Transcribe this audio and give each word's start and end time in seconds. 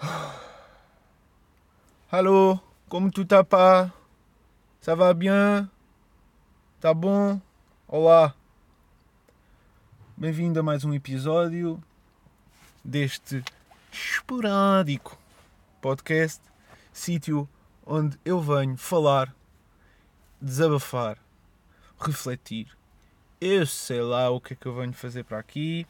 Allô, 2.10 2.58
como 2.88 3.10
tu 3.10 3.22
tá 3.24 3.44
pas? 3.44 3.92
Ça 4.80 4.94
va 4.94 5.12
bien? 5.12 5.68
Tá 6.80 6.94
bom? 6.94 7.38
Olá. 7.86 8.34
Bem-vindo 10.16 10.58
a 10.58 10.62
mais 10.62 10.86
um 10.86 10.94
episódio 10.94 11.78
deste 12.82 13.44
esporádico 13.92 15.18
podcast, 15.82 16.40
sítio 16.92 17.46
onde 17.84 18.18
eu 18.24 18.40
venho 18.40 18.78
falar, 18.78 19.34
desabafar, 20.40 21.18
refletir. 21.98 22.74
Eu 23.38 23.66
sei 23.66 24.00
lá 24.00 24.30
o 24.30 24.40
que 24.40 24.54
é 24.54 24.56
que 24.56 24.66
eu 24.66 24.74
venho 24.74 24.94
fazer 24.94 25.24
para 25.24 25.38
aqui. 25.38 25.86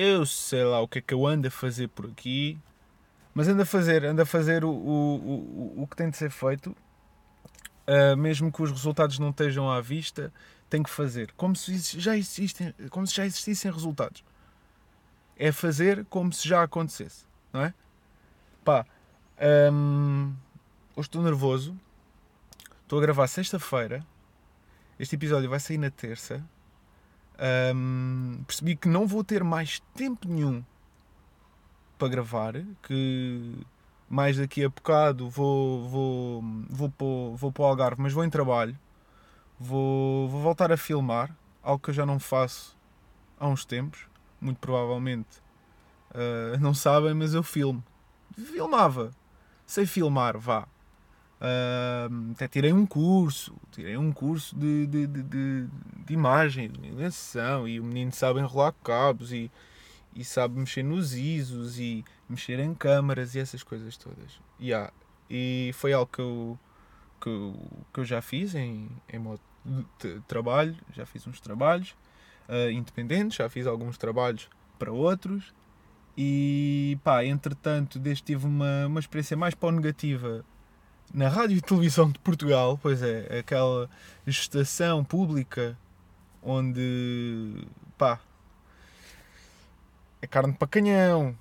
Eu 0.00 0.24
sei 0.24 0.62
lá 0.62 0.80
o 0.80 0.86
que 0.86 1.00
é 1.00 1.02
que 1.02 1.12
eu 1.12 1.26
ando 1.26 1.48
a 1.48 1.50
fazer 1.50 1.88
por 1.88 2.06
aqui. 2.06 2.56
Mas 3.34 3.48
ando 3.48 3.62
a 3.62 3.66
fazer, 3.66 4.04
ando 4.04 4.22
a 4.22 4.26
fazer 4.26 4.64
o, 4.64 4.70
o, 4.70 5.74
o, 5.76 5.82
o 5.82 5.86
que 5.88 5.96
tem 5.96 6.08
de 6.08 6.16
ser 6.16 6.30
feito. 6.30 6.70
Uh, 7.84 8.16
mesmo 8.16 8.52
que 8.52 8.62
os 8.62 8.70
resultados 8.70 9.18
não 9.18 9.30
estejam 9.30 9.68
à 9.68 9.80
vista, 9.80 10.32
tem 10.70 10.84
que 10.84 10.90
fazer. 10.90 11.32
Como 11.32 11.56
se 11.56 11.76
já 11.98 12.16
existem, 12.16 12.72
como 12.90 13.08
se 13.08 13.16
já 13.16 13.26
existissem 13.26 13.72
resultados. 13.72 14.22
É 15.36 15.50
fazer 15.50 16.04
como 16.04 16.32
se 16.32 16.48
já 16.48 16.62
acontecesse, 16.62 17.26
não 17.52 17.62
é? 17.64 17.74
Pá, 18.64 18.86
um, 19.72 20.32
hoje 20.94 21.08
estou 21.08 21.22
nervoso. 21.22 21.76
Estou 22.82 23.00
a 23.00 23.02
gravar 23.02 23.26
sexta-feira. 23.26 24.06
Este 24.96 25.16
episódio 25.16 25.50
vai 25.50 25.58
sair 25.58 25.78
na 25.78 25.90
terça. 25.90 26.40
Um, 27.40 28.42
percebi 28.46 28.74
que 28.74 28.88
não 28.88 29.06
vou 29.06 29.22
ter 29.22 29.44
mais 29.44 29.80
tempo 29.94 30.26
nenhum 30.26 30.64
para 31.96 32.08
gravar, 32.08 32.54
que 32.82 33.54
mais 34.08 34.38
daqui 34.38 34.64
a 34.64 34.68
bocado 34.68 35.28
vou, 35.28 35.88
vou, 35.88 36.42
vou, 36.68 36.92
vou, 36.98 37.36
vou 37.36 37.52
para 37.52 37.62
o 37.62 37.66
Algarve, 37.66 38.02
mas 38.02 38.12
vou 38.12 38.24
em 38.24 38.30
trabalho. 38.30 38.76
Vou, 39.58 40.28
vou 40.28 40.40
voltar 40.40 40.72
a 40.72 40.76
filmar, 40.76 41.34
algo 41.62 41.82
que 41.82 41.90
eu 41.90 41.94
já 41.94 42.06
não 42.06 42.18
faço 42.18 42.76
há 43.38 43.46
uns 43.46 43.64
tempos. 43.64 44.06
Muito 44.40 44.58
provavelmente 44.58 45.42
uh, 46.14 46.58
não 46.60 46.72
sabem, 46.74 47.14
mas 47.14 47.34
eu 47.34 47.42
filmo. 47.42 47.82
Filmava. 48.36 49.10
Sei 49.66 49.84
filmar, 49.84 50.38
vá. 50.38 50.66
Até 52.32 52.48
tirei 52.48 52.72
um 52.72 52.84
curso, 52.84 53.54
tirei 53.70 53.96
um 53.96 54.12
curso 54.12 54.56
de, 54.56 54.86
de, 54.86 55.06
de, 55.06 55.22
de, 55.22 55.66
de 56.06 56.12
imagem, 56.12 56.68
de 56.68 56.78
iluminação, 56.78 57.68
e 57.68 57.78
o 57.78 57.84
menino 57.84 58.12
sabe 58.12 58.40
enrolar 58.40 58.74
cabos 58.82 59.32
e, 59.32 59.50
e 60.14 60.24
sabe 60.24 60.58
mexer 60.58 60.82
nos 60.82 61.14
ISOs 61.14 61.78
e 61.78 62.04
mexer 62.28 62.58
em 62.58 62.74
câmaras 62.74 63.34
e 63.34 63.38
essas 63.38 63.62
coisas 63.62 63.96
todas. 63.96 64.40
Yeah. 64.60 64.92
E 65.30 65.70
foi 65.74 65.92
algo 65.92 66.10
que 66.10 66.20
eu, 66.20 66.58
que 67.20 67.28
eu, 67.28 67.54
que 67.92 68.00
eu 68.00 68.04
já 68.04 68.20
fiz 68.20 68.54
em, 68.54 68.88
em 69.12 69.18
modo 69.18 69.40
de 70.00 70.20
trabalho, 70.26 70.76
já 70.92 71.06
fiz 71.06 71.26
uns 71.26 71.40
trabalhos 71.40 71.94
uh, 72.48 72.70
independentes, 72.70 73.36
já 73.36 73.48
fiz 73.48 73.66
alguns 73.66 73.96
trabalhos 73.96 74.48
para 74.78 74.90
outros 74.90 75.54
e 76.16 76.98
pá, 77.04 77.24
entretanto, 77.24 77.98
desde 77.98 78.24
tive 78.24 78.46
uma, 78.46 78.86
uma 78.86 78.98
experiência 78.98 79.36
mais 79.36 79.54
para 79.54 79.70
negativa 79.70 80.44
na 81.12 81.28
Rádio 81.28 81.56
e 81.56 81.60
Televisão 81.60 82.10
de 82.10 82.18
Portugal, 82.18 82.78
pois 82.80 83.02
é, 83.02 83.38
aquela 83.38 83.88
estação 84.26 85.04
pública 85.04 85.76
onde, 86.42 87.66
pá, 87.96 88.20
é 90.20 90.26
carne 90.26 90.52
para 90.52 90.68
canhão, 90.68 91.36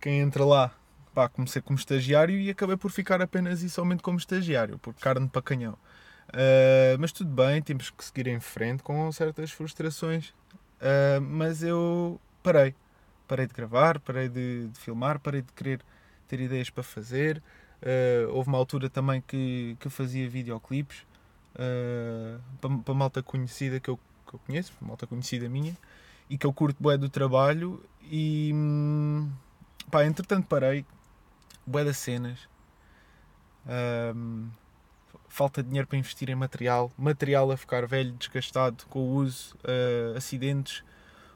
quem 0.00 0.20
entra 0.20 0.44
lá, 0.44 0.74
pá, 1.14 1.28
comecei 1.28 1.62
como 1.62 1.78
estagiário 1.78 2.38
e 2.38 2.50
acabei 2.50 2.76
por 2.76 2.90
ficar 2.90 3.22
apenas 3.22 3.62
e 3.62 3.70
somente 3.70 4.02
como 4.02 4.18
estagiário, 4.18 4.78
por 4.78 4.94
carne 4.94 5.28
para 5.28 5.42
canhão. 5.42 5.74
Uh, 6.30 6.98
mas 6.98 7.12
tudo 7.12 7.30
bem, 7.30 7.62
temos 7.62 7.90
que 7.90 8.04
seguir 8.04 8.26
em 8.26 8.40
frente 8.40 8.82
com 8.82 9.10
certas 9.12 9.50
frustrações, 9.50 10.30
uh, 10.80 11.20
mas 11.20 11.62
eu 11.62 12.20
parei, 12.42 12.74
parei 13.28 13.46
de 13.46 13.54
gravar, 13.54 14.00
parei 14.00 14.28
de, 14.28 14.68
de 14.68 14.78
filmar, 14.78 15.20
parei 15.20 15.42
de 15.42 15.52
querer 15.52 15.80
ter 16.26 16.40
ideias 16.40 16.70
para 16.70 16.82
fazer, 16.82 17.42
Uh, 17.84 18.32
houve 18.32 18.48
uma 18.48 18.56
altura 18.56 18.88
também 18.88 19.20
que, 19.20 19.76
que 19.78 19.90
fazia 19.90 20.26
videoclipes 20.26 21.04
uh, 21.54 22.40
para, 22.58 22.78
para 22.78 22.94
malta 22.94 23.22
conhecida 23.22 23.78
que 23.78 23.90
eu, 23.90 23.98
que 24.26 24.34
eu 24.34 24.40
conheço, 24.46 24.72
malta 24.80 25.06
conhecida 25.06 25.50
minha, 25.50 25.76
e 26.30 26.38
que 26.38 26.46
eu 26.46 26.52
curto 26.52 26.82
bué 26.82 26.96
do 26.96 27.10
trabalho 27.10 27.84
e 28.10 28.50
hum, 28.54 29.30
pá, 29.90 30.06
entretanto 30.06 30.46
parei, 30.46 30.86
bué 31.66 31.84
das 31.84 31.98
cenas, 31.98 32.48
um, 34.16 34.48
falta 35.28 35.62
de 35.62 35.68
dinheiro 35.68 35.86
para 35.86 35.98
investir 35.98 36.30
em 36.30 36.34
material, 36.34 36.90
material 36.96 37.50
a 37.50 37.56
ficar 37.56 37.86
velho, 37.86 38.12
desgastado 38.12 38.84
com 38.88 39.00
o 39.00 39.14
uso, 39.16 39.54
uh, 39.56 40.16
acidentes, 40.16 40.82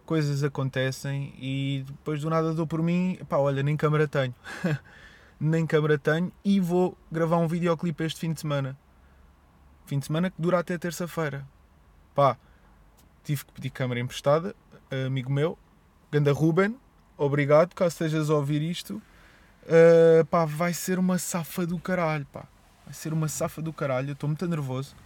coisas 0.07 0.43
acontecem 0.43 1.35
e 1.39 1.85
depois 1.87 2.23
do 2.23 2.31
nada 2.31 2.55
dou 2.55 2.67
por 2.67 2.83
mim, 2.83 3.19
pá, 3.29 3.37
olha, 3.37 3.63
nem 3.63 3.77
câmera 3.77 4.09
tenho. 4.09 4.35
nem 5.41 5.67
câmara 5.67 5.99
tenho 5.99 6.33
e 6.45 6.59
vou 6.59 6.97
gravar 7.11 7.37
um 7.39 7.47
videoclipe 7.47 8.05
este 8.05 8.21
fim 8.21 8.33
de 8.33 8.41
semana. 8.41 8.77
Fim 9.87 9.99
de 9.99 10.07
semana 10.07 10.31
que 10.31 10.41
dura 10.41 10.59
até 10.59 10.77
terça-feira. 10.77 11.47
Pá, 12.15 12.37
tive 13.23 13.45
que 13.45 13.53
pedir 13.53 13.71
câmara 13.71 14.01
emprestada, 14.01 14.55
amigo 15.07 15.31
meu, 15.31 15.57
Ganda 16.11 16.33
Ruben, 16.33 16.77
obrigado, 17.17 17.75
caso 17.75 17.93
estejas 17.93 18.31
a 18.31 18.35
ouvir 18.35 18.63
isto. 18.63 19.01
Uh, 19.65 20.25
pá, 20.27 20.45
vai 20.45 20.73
ser 20.73 20.99
uma 20.99 21.19
safa 21.19 21.67
do 21.67 21.79
caralho, 21.79 22.27
pá. 22.27 22.45
Vai 22.85 22.95
ser 22.95 23.13
uma 23.13 23.29
safa 23.29 23.61
do 23.61 23.71
caralho. 23.71 24.13
Estou 24.13 24.27
muito 24.29 24.47
nervoso. 24.49 24.97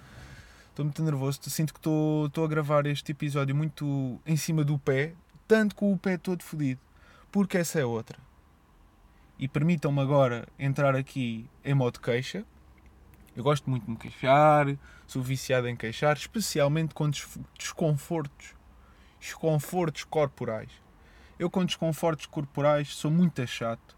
Estou 0.71 0.85
muito 0.85 1.03
nervoso. 1.03 1.41
Sinto 1.51 1.75
que 1.75 1.81
estou 1.81 2.45
a 2.45 2.47
gravar 2.47 2.87
este 2.87 3.11
episódio 3.11 3.57
muito 3.57 4.21
em 4.25 4.37
cima 4.37 4.63
do 4.63 4.79
pé, 4.79 5.15
tanto 5.49 5.75
com 5.75 5.93
o 5.93 5.99
pé 5.99 6.17
todo 6.17 6.45
fodido. 6.45 6.81
Porque 7.33 7.59
essa 7.59 7.81
é 7.81 7.85
outra 7.85 8.17
e 9.43 9.49
permitam-me 9.49 10.01
agora 10.01 10.47
entrar 10.57 10.95
aqui 10.95 11.51
em 11.65 11.75
modo 11.75 11.99
queixa. 11.99 12.45
Eu 13.35 13.43
gosto 13.43 13.69
muito 13.69 13.85
de 13.87 13.91
me 13.91 13.97
queixar, 13.97 14.67
sou 15.05 15.21
viciado 15.21 15.67
em 15.67 15.75
queixar, 15.75 16.17
especialmente 16.17 16.95
com 16.95 17.11
desconfortos, 17.59 18.55
desconfortos 19.19 20.05
corporais. 20.05 20.71
Eu 21.41 21.51
com 21.51 21.65
desconfortos 21.65 22.27
corporais 22.27 22.95
sou 22.95 23.11
muito 23.11 23.45
chato, 23.45 23.97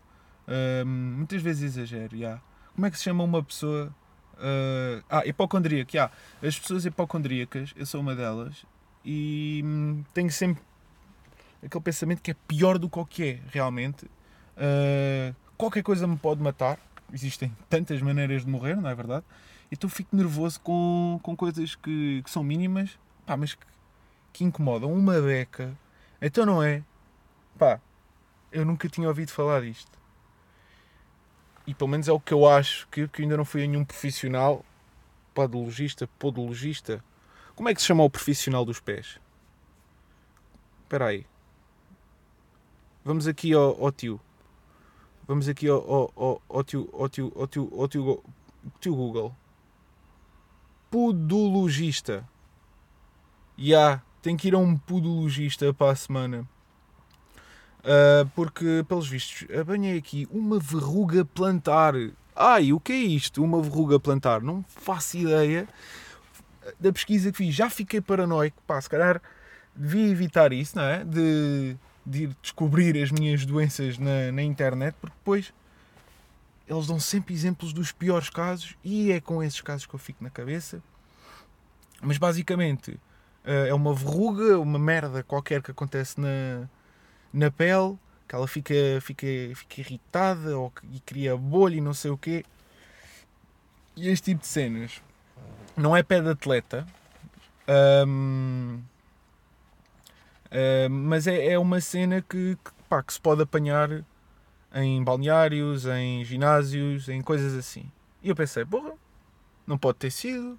uh, 0.48 0.86
muitas 0.86 1.42
vezes 1.42 1.76
exagero. 1.76 2.16
Yeah. 2.16 2.42
Como 2.74 2.86
é 2.86 2.90
que 2.90 2.96
se 2.96 3.04
chama 3.04 3.22
uma 3.22 3.42
pessoa? 3.42 3.94
Uh, 4.36 5.04
ah, 5.10 5.26
hipocondríaca. 5.26 5.94
Yeah. 5.94 6.14
As 6.42 6.58
pessoas 6.58 6.86
hipocondríacas, 6.86 7.74
eu 7.76 7.84
sou 7.84 8.00
uma 8.00 8.14
delas, 8.14 8.64
e 9.04 9.60
hum, 9.62 10.04
tenho 10.14 10.30
sempre 10.30 10.62
aquele 11.62 11.84
pensamento 11.84 12.22
que 12.22 12.30
é 12.30 12.36
pior 12.48 12.78
do 12.78 12.88
que 12.88 12.98
o 12.98 13.04
que 13.04 13.24
é 13.24 13.40
realmente 13.52 14.08
Uh, 14.56 15.34
qualquer 15.56 15.82
coisa 15.82 16.06
me 16.06 16.16
pode 16.16 16.42
matar. 16.42 16.78
Existem 17.12 17.54
tantas 17.68 18.00
maneiras 18.02 18.44
de 18.44 18.50
morrer, 18.50 18.76
não 18.76 18.88
é 18.88 18.94
verdade? 18.94 19.24
Então 19.70 19.88
fico 19.88 20.14
nervoso 20.14 20.60
com, 20.60 21.18
com 21.22 21.36
coisas 21.36 21.74
que, 21.74 22.22
que 22.22 22.30
são 22.30 22.42
mínimas, 22.42 22.98
pá, 23.26 23.36
mas 23.36 23.54
que, 23.54 23.66
que 24.32 24.44
incomodam. 24.44 24.92
Uma 24.92 25.20
beca. 25.20 25.76
Então 26.20 26.46
não 26.46 26.62
é? 26.62 26.82
Pá, 27.58 27.80
eu 28.52 28.64
nunca 28.64 28.88
tinha 28.88 29.08
ouvido 29.08 29.30
falar 29.30 29.62
disto. 29.62 29.98
E 31.66 31.74
pelo 31.74 31.88
menos 31.88 32.08
é 32.08 32.12
o 32.12 32.20
que 32.20 32.32
eu 32.32 32.46
acho, 32.48 32.86
que, 32.88 33.08
que 33.08 33.22
ainda 33.22 33.36
não 33.36 33.44
fui 33.44 33.64
a 33.64 33.66
nenhum 33.66 33.84
profissional, 33.84 34.64
podologista, 35.32 36.06
podologista. 36.18 37.02
Como 37.54 37.68
é 37.68 37.74
que 37.74 37.80
se 37.80 37.86
chama 37.86 38.04
o 38.04 38.10
profissional 38.10 38.64
dos 38.64 38.80
pés? 38.80 39.18
Espera 40.82 41.06
aí. 41.06 41.26
Vamos 43.04 43.26
aqui 43.26 43.52
ao, 43.52 43.82
ao 43.82 43.92
tio. 43.92 44.20
Vamos 45.26 45.48
aqui 45.48 45.68
ao, 45.68 46.12
ao, 46.16 46.42
ao, 46.48 46.64
tio, 46.64 46.88
ao, 46.92 47.08
tio, 47.08 47.32
ao, 47.34 47.46
tio, 47.46 47.72
ao 47.76 47.88
tio, 47.88 48.24
tio 48.78 48.94
Google. 48.94 49.34
Podologista. 50.90 52.28
Ya, 53.58 53.64
yeah, 53.66 54.02
tem 54.20 54.36
que 54.36 54.48
ir 54.48 54.54
a 54.54 54.58
um 54.58 54.76
podologista 54.76 55.72
para 55.72 55.92
a 55.92 55.96
semana. 55.96 56.46
Uh, 57.80 58.28
porque, 58.34 58.84
pelos 58.88 59.08
vistos, 59.08 59.46
apanhei 59.54 59.96
aqui 59.96 60.28
uma 60.30 60.58
verruga 60.58 61.24
plantar. 61.24 61.94
Ai, 62.36 62.72
o 62.72 62.80
que 62.80 62.92
é 62.92 62.96
isto? 62.96 63.42
Uma 63.42 63.62
verruga 63.62 63.98
plantar? 63.98 64.42
Não 64.42 64.64
faço 64.68 65.16
ideia 65.16 65.68
da 66.78 66.92
pesquisa 66.92 67.30
que 67.30 67.38
fiz. 67.38 67.54
Já 67.54 67.70
fiquei 67.70 68.00
paranoico. 68.00 68.62
Pá, 68.66 68.80
se 68.80 68.90
calhar 68.90 69.22
devia 69.74 70.08
evitar 70.08 70.52
isso, 70.52 70.76
não 70.76 70.84
é? 70.84 71.04
De 71.04 71.76
de 72.04 72.24
ir 72.24 72.36
descobrir 72.42 73.02
as 73.02 73.10
minhas 73.10 73.44
doenças 73.44 73.98
na, 73.98 74.32
na 74.32 74.42
internet, 74.42 74.94
porque 75.00 75.16
depois 75.16 75.52
eles 76.68 76.86
dão 76.86 76.98
sempre 76.98 77.34
exemplos 77.34 77.72
dos 77.72 77.92
piores 77.92 78.30
casos 78.30 78.76
e 78.82 79.12
é 79.12 79.20
com 79.20 79.42
esses 79.42 79.60
casos 79.60 79.86
que 79.86 79.94
eu 79.94 79.98
fico 79.98 80.22
na 80.22 80.30
cabeça. 80.30 80.82
Mas 82.00 82.18
basicamente 82.18 82.98
eh, 83.44 83.68
é 83.68 83.74
uma 83.74 83.94
verruga, 83.94 84.58
uma 84.58 84.78
merda 84.78 85.22
qualquer 85.22 85.62
que 85.62 85.70
acontece 85.70 86.20
na, 86.20 86.68
na 87.32 87.50
pele 87.50 87.98
que 88.26 88.34
ela 88.34 88.48
fica, 88.48 88.74
fica, 89.02 89.26
fica 89.54 89.80
irritada 89.80 90.58
ou 90.58 90.72
e 90.90 91.00
cria 91.00 91.36
bolha 91.36 91.76
e 91.76 91.80
não 91.80 91.94
sei 91.94 92.10
o 92.10 92.18
quê. 92.18 92.44
E 93.96 94.08
este 94.08 94.32
tipo 94.32 94.40
de 94.40 94.46
cenas 94.46 95.02
não 95.76 95.96
é 95.96 96.02
pé 96.02 96.20
de 96.20 96.30
atleta, 96.30 96.86
hum, 100.54 100.88
mas 100.90 101.26
é, 101.26 101.52
é 101.52 101.58
uma 101.58 101.80
cena 101.80 102.22
que, 102.22 102.56
que, 102.56 102.70
pá, 102.88 103.02
que 103.02 103.12
se 103.12 103.20
pode 103.20 103.42
apanhar 103.42 104.04
em 104.74 105.02
balneários, 105.02 105.86
em 105.86 106.24
ginásios, 106.24 107.08
em 107.08 107.20
coisas 107.22 107.54
assim. 107.54 107.90
E 108.22 108.28
eu 108.28 108.34
pensei, 108.34 108.64
porra, 108.64 108.94
não 109.66 109.78
pode 109.78 109.98
ter 109.98 110.10
sido. 110.10 110.58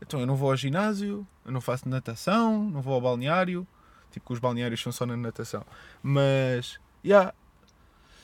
Então 0.00 0.20
eu 0.20 0.26
não 0.26 0.36
vou 0.36 0.50
ao 0.50 0.56
ginásio, 0.56 1.26
eu 1.44 1.50
não 1.52 1.60
faço 1.60 1.88
natação, 1.88 2.70
não 2.70 2.80
vou 2.80 2.94
ao 2.94 3.00
balneário. 3.00 3.66
Tipo 4.10 4.26
que 4.26 4.32
os 4.32 4.38
balneários 4.38 4.80
são 4.80 4.92
só 4.92 5.04
na 5.04 5.16
natação. 5.16 5.64
Mas, 6.02 6.78
já. 7.04 7.08
Yeah. 7.08 7.34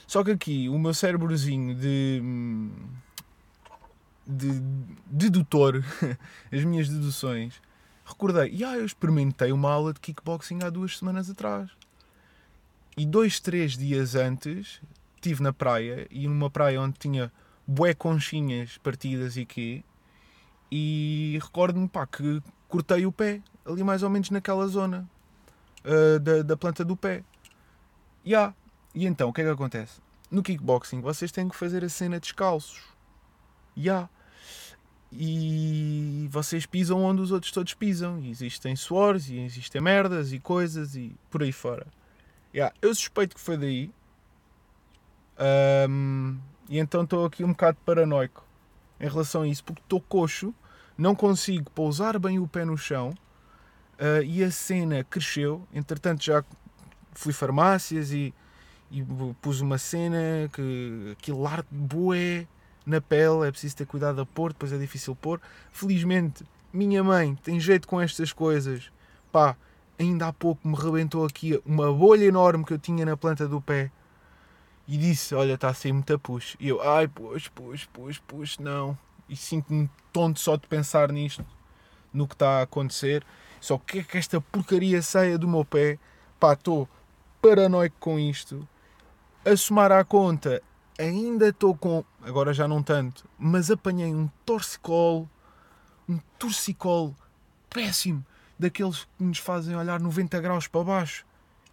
Só 0.07 0.23
que 0.23 0.31
aqui 0.31 0.69
o 0.69 0.79
meu 0.79 0.95
cérebrozinho 0.95 1.75
de. 1.75 2.23
de 4.27 4.61
dedutor, 5.07 5.83
as 6.53 6.65
minhas 6.65 6.89
deduções, 6.89 7.61
recordei, 8.05 8.51
e 8.51 8.57
yeah, 8.57 8.79
eu 8.79 8.85
experimentei 8.85 9.53
uma 9.53 9.71
aula 9.71 9.93
de 9.93 10.01
kickboxing 10.01 10.59
há 10.63 10.71
duas 10.71 10.99
semanas 10.99 11.31
atrás. 11.31 11.71
E 12.97 13.05
dois, 13.05 13.41
três 13.41 13.77
dias 13.77 14.15
antes, 14.15 14.81
estive 15.17 15.43
na 15.43 15.53
praia, 15.53 16.07
e 16.11 16.29
numa 16.29 16.51
praia 16.51 16.81
onde 16.81 16.99
tinha 16.99 17.33
bué 17.67 17.95
conchinhas 17.95 18.79
partidas 18.79 19.37
e 19.37 19.45
quê, 19.45 19.83
e 20.71 21.39
recordo-me 21.43 21.89
pá, 21.89 22.07
que 22.07 22.43
cortei 22.69 23.07
o 23.07 23.13
pé, 23.13 23.43
ali 23.65 23.83
mais 23.83 24.03
ou 24.03 24.11
menos 24.11 24.31
naquela 24.31 24.67
zona 24.67 25.09
uh, 25.85 26.19
da, 26.19 26.43
da 26.43 26.57
planta 26.57 26.85
do 26.85 26.97
pé. 26.97 27.25
Yeah. 28.27 28.55
E 28.95 29.07
então, 29.07 29.29
o 29.29 29.33
que 29.33 29.41
é 29.41 29.45
que 29.45 29.51
acontece? 29.51 30.01
No 30.31 30.43
kickboxing 30.43 31.01
vocês 31.01 31.31
têm 31.31 31.49
que 31.49 31.57
fazer 31.57 31.85
a 31.85 31.89
cena 31.89 32.19
descalços. 32.19 32.83
Yeah. 33.77 34.09
E 35.17 36.29
vocês 36.31 36.67
pisam 36.67 37.03
onde 37.03 37.23
os 37.23 37.31
outros 37.31 37.53
todos 37.53 37.73
pisam. 37.75 38.21
E 38.21 38.31
existem 38.31 38.75
suores, 38.75 39.29
e 39.29 39.39
existem 39.39 39.81
merdas 39.81 40.33
e 40.33 40.39
coisas 40.39 40.97
e 40.97 41.15
por 41.31 41.43
aí 41.43 41.53
fora. 41.53 41.87
Yeah. 42.55 42.75
Eu 42.83 42.95
suspeito 42.95 43.35
que 43.35 43.41
foi 43.41 43.57
daí. 43.57 43.91
Um, 45.89 46.39
e 46.69 46.79
então 46.79 47.03
estou 47.03 47.27
aqui 47.27 47.45
um 47.45 47.49
bocado 47.49 47.79
paranoico 47.85 48.45
em 49.01 49.09
relação 49.09 49.43
a 49.43 49.49
isso, 49.49 49.65
porque 49.65 49.83
estou 49.83 50.01
coxo, 50.01 50.55
não 50.97 51.15
consigo 51.15 51.71
pousar 51.71 52.19
bem 52.19 52.39
o 52.39 52.47
pé 52.47 52.65
no 52.65 52.79
chão 52.79 53.15
uh, 53.99 54.23
e 54.25 54.43
a 54.43 54.51
cena 54.51 55.03
cresceu. 55.05 55.67
Entretanto, 55.73 56.25
já 56.25 56.45
fui 57.13 57.33
farmácias 57.33 58.13
e, 58.13 58.33
e 58.91 59.05
pus 59.43 59.61
uma 59.61 59.79
cena 59.79 60.49
que 60.53 61.11
aquilo 61.13 61.47
arde 61.47 61.69
bué 61.71 62.47
na 62.85 63.01
pele, 63.01 63.47
é 63.47 63.51
preciso 63.51 63.77
ter 63.77 63.87
cuidado 63.87 64.21
a 64.21 64.27
pôr, 64.27 64.53
depois 64.53 64.73
é 64.73 64.79
difícil 64.79 65.15
pôr. 65.15 65.41
Felizmente, 65.73 66.45
minha 66.73 67.03
mãe 67.03 67.35
tem 67.37 67.59
jeito 67.59 67.89
com 67.89 68.01
estas 68.01 68.33
coisas. 68.33 68.91
Pá, 69.33 69.57
ainda 69.99 70.29
há 70.29 70.33
pouco 70.33 70.67
me 70.67 70.77
rebentou 70.77 71.25
aqui 71.25 71.61
uma 71.65 71.93
bolha 71.93 72.25
enorme 72.25 72.65
que 72.65 72.73
eu 72.73 72.79
tinha 72.79 73.05
na 73.05 73.17
planta 73.17 73.49
do 73.49 73.61
pé 73.61 73.91
e 74.87 74.97
disse: 74.97 75.35
Olha, 75.35 75.55
está 75.55 75.69
a 75.69 75.75
ser 75.75 75.93
muita 75.93 76.19
push. 76.19 76.57
E 76.61 76.69
eu, 76.69 76.83
ai, 76.83 77.09
push, 77.09 77.49
push, 77.49 77.87
push, 77.87 78.19
push, 78.27 78.59
não. 78.59 78.97
E 79.29 79.37
sinto-me 79.37 79.89
tonto 80.13 80.39
só 80.41 80.57
de 80.57 80.67
pensar 80.67 81.11
nisto, 81.11 81.45
no 82.13 82.29
que 82.29 82.35
está 82.35 82.59
a 82.59 82.63
acontecer. 82.63 83.25
Só 83.61 83.79
que 83.79 84.01
é 84.01 84.03
que 84.03 84.19
esta 84.19 84.41
porcaria 84.41 85.01
saia 85.01 85.39
do 85.39 85.49
meu 85.49 85.65
pé? 85.65 85.99
Pá, 86.39 86.53
estou 86.53 86.89
paranoico 87.41 87.97
com 87.99 88.19
isto. 88.19 88.69
A 89.45 89.57
somar 89.57 89.91
à 89.93 90.05
conta, 90.05 90.63
ainda 90.99 91.49
estou 91.49 91.77
com. 91.77 92.05
Agora 92.23 92.53
já 92.53 92.67
não 92.67 92.83
tanto, 92.83 93.29
mas 93.39 93.71
apanhei 93.71 94.15
um 94.15 94.29
torcicolo, 94.45 95.29
um 96.09 96.19
torcicolo 96.39 97.17
péssimo, 97.71 98.25
daqueles 98.59 99.05
que 99.17 99.25
nos 99.25 99.39
fazem 99.39 99.77
olhar 99.77 100.01
90 100.01 100.41
graus 100.41 100.67
para 100.67 100.85
baixo. 100.85 101.27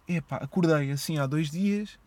Epá, 0.08 0.36
acordei 0.36 0.90
assim 0.90 1.18
há 1.18 1.26
dois 1.26 1.50
dias 1.50 1.98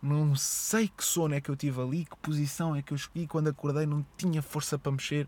não 0.00 0.36
sei 0.36 0.88
que 0.88 1.04
sono 1.04 1.34
é 1.34 1.40
que 1.40 1.50
eu 1.50 1.56
tive 1.56 1.80
ali, 1.80 2.04
que 2.04 2.16
posição 2.18 2.74
é 2.74 2.82
que 2.82 2.92
eu 2.92 2.96
escolhi. 2.96 3.26
Quando 3.26 3.48
acordei, 3.48 3.84
não 3.84 4.06
tinha 4.16 4.40
força 4.40 4.78
para 4.78 4.92
mexer. 4.92 5.26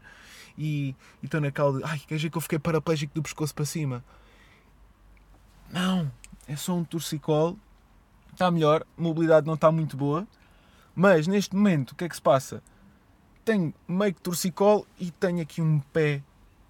E 0.56 0.94
estou 1.22 1.40
naquela 1.40 1.78
de. 1.78 1.84
Ai, 1.84 1.99
quer 1.99 2.17
dizer 2.17 2.31
que 2.31 2.38
eu 2.38 2.40
fiquei 2.40 2.58
paraplégico 2.58 3.12
do 3.14 3.22
pescoço 3.22 3.55
para 3.55 3.64
cima? 3.64 4.05
Não, 5.70 6.11
é 6.46 6.55
só 6.55 6.75
um 6.75 6.84
torcicolo. 6.84 7.58
Está 8.32 8.50
melhor, 8.50 8.87
a 8.96 9.02
mobilidade 9.02 9.46
não 9.46 9.55
está 9.55 9.72
muito 9.72 9.96
boa. 9.96 10.26
Mas 10.95 11.27
neste 11.27 11.55
momento, 11.55 11.93
o 11.93 11.95
que 11.95 12.05
é 12.05 12.09
que 12.09 12.15
se 12.15 12.23
passa? 12.23 12.63
Tenho 13.45 13.73
meio 13.89 14.15
que 14.15 14.21
torcicolo 14.21 14.87
e 14.99 15.11
tenho 15.11 15.41
aqui 15.41 15.63
um 15.63 15.81
pé 15.81 16.23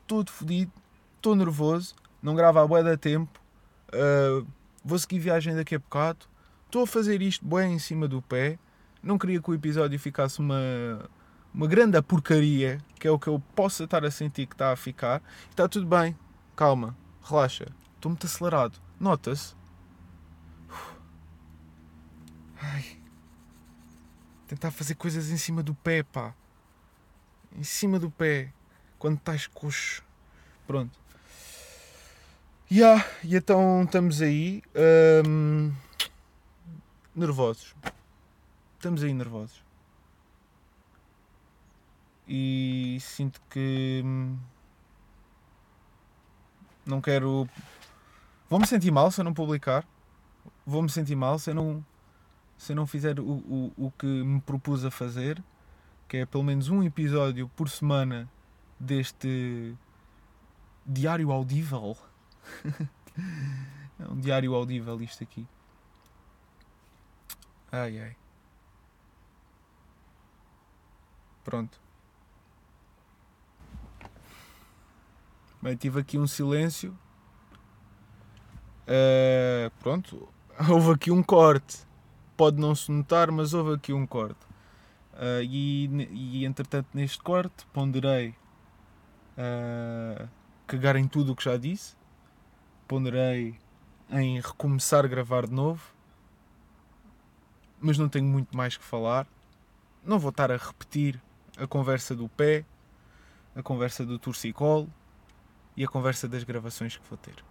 todo 0.06 0.30
fodido, 0.30 0.72
estou 1.16 1.34
nervoso, 1.34 1.94
não 2.22 2.34
gravo 2.34 2.58
a 2.58 2.66
boa 2.66 2.82
da 2.82 2.96
tempo. 2.96 3.40
Uh, 3.88 4.46
vou 4.84 4.98
seguir 4.98 5.18
viagem 5.18 5.54
daqui 5.54 5.74
a 5.74 5.78
bocado 5.78 6.30
estou 6.70 6.84
a 6.84 6.86
fazer 6.86 7.20
isto 7.20 7.44
bem 7.44 7.74
em 7.74 7.78
cima 7.78 8.06
do 8.06 8.22
pé. 8.22 8.58
Não 9.02 9.18
queria 9.18 9.42
que 9.42 9.50
o 9.50 9.54
episódio 9.54 9.98
ficasse 9.98 10.38
uma, 10.38 11.10
uma 11.52 11.66
grande 11.66 12.00
porcaria, 12.00 12.78
que 12.98 13.08
é 13.08 13.10
o 13.10 13.18
que 13.18 13.26
eu 13.26 13.42
possa 13.54 13.84
estar 13.84 14.04
a 14.04 14.10
sentir 14.10 14.46
que 14.46 14.54
está 14.54 14.72
a 14.72 14.76
ficar. 14.76 15.20
Está 15.50 15.68
tudo 15.68 15.86
bem, 15.86 16.16
calma, 16.54 16.96
relaxa. 17.22 17.66
Estou 17.96 18.10
muito 18.10 18.26
acelerado. 18.26 18.78
Nota-se. 18.98 19.54
Ai. 22.62 22.99
Tentar 24.50 24.72
fazer 24.72 24.96
coisas 24.96 25.30
em 25.30 25.36
cima 25.36 25.62
do 25.62 25.72
pé, 25.72 26.02
pá. 26.02 26.34
Em 27.56 27.62
cima 27.62 28.00
do 28.00 28.10
pé. 28.10 28.52
Quando 28.98 29.16
estás 29.16 29.46
coxo. 29.46 30.02
Pronto. 30.66 30.98
Yeah, 32.68 33.06
e 33.22 33.36
então 33.36 33.84
estamos 33.84 34.20
aí. 34.20 34.60
Um 35.24 35.72
nervosos. 37.14 37.76
Estamos 38.74 39.04
aí 39.04 39.14
nervosos. 39.14 39.62
E 42.26 42.98
sinto 43.00 43.40
que 43.48 44.02
hum, 44.04 44.36
não 46.84 47.00
quero. 47.00 47.48
Vou-me 48.48 48.66
sentir 48.66 48.90
mal 48.90 49.12
se 49.12 49.20
eu 49.20 49.24
não 49.24 49.32
publicar. 49.32 49.86
Vou-me 50.66 50.90
sentir 50.90 51.14
mal 51.14 51.38
se 51.38 51.50
eu 51.50 51.54
não, 51.54 51.84
se 52.60 52.74
não 52.74 52.86
fizer 52.86 53.18
o, 53.18 53.24
o, 53.24 53.72
o 53.86 53.90
que 53.92 54.04
me 54.04 54.38
propus 54.38 54.84
a 54.84 54.90
fazer, 54.90 55.42
que 56.06 56.18
é 56.18 56.26
pelo 56.26 56.44
menos 56.44 56.68
um 56.68 56.82
episódio 56.82 57.48
por 57.56 57.70
semana 57.70 58.30
deste 58.78 59.74
diário 60.84 61.32
audível. 61.32 61.96
é 63.98 64.06
um 64.06 64.20
diário 64.20 64.54
audível 64.54 65.00
isto 65.00 65.24
aqui. 65.24 65.48
Ai 67.72 67.98
ai. 67.98 68.16
Pronto. 71.42 71.80
Bem, 75.62 75.76
tive 75.76 75.98
aqui 75.98 76.18
um 76.18 76.26
silêncio. 76.26 76.94
Uh, 78.86 79.70
pronto. 79.80 80.28
Houve 80.68 80.90
aqui 80.90 81.10
um 81.10 81.22
corte. 81.22 81.88
Pode 82.40 82.58
não 82.58 82.74
se 82.74 82.90
notar, 82.90 83.30
mas 83.30 83.52
houve 83.52 83.74
aqui 83.74 83.92
um 83.92 84.06
corte. 84.06 84.40
Uh, 85.12 85.42
e, 85.42 85.86
e 86.10 86.44
entretanto, 86.46 86.88
neste 86.94 87.18
corte, 87.18 87.66
ponderei 87.70 88.34
uh, 89.36 90.26
cagar 90.66 90.96
em 90.96 91.06
tudo 91.06 91.32
o 91.32 91.36
que 91.36 91.44
já 91.44 91.58
disse. 91.58 91.94
Ponderei 92.88 93.58
em 94.10 94.40
recomeçar 94.40 95.04
a 95.04 95.08
gravar 95.08 95.46
de 95.46 95.52
novo 95.52 96.00
mas 97.80 97.96
não 97.96 98.08
tenho 98.08 98.26
muito 98.26 98.54
mais 98.56 98.76
que 98.76 98.84
falar. 98.84 99.26
Não 100.04 100.18
vou 100.18 100.30
estar 100.30 100.52
a 100.52 100.56
repetir 100.56 101.20
a 101.56 101.66
conversa 101.66 102.14
do 102.14 102.28
pé, 102.28 102.64
a 103.56 103.62
conversa 103.62 104.04
do 104.04 104.18
torcicolo 104.18 104.92
e 105.76 105.84
a 105.84 105.88
conversa 105.88 106.28
das 106.28 106.44
gravações 106.44 106.96
que 106.96 107.08
vou 107.08 107.16
ter. 107.16 107.42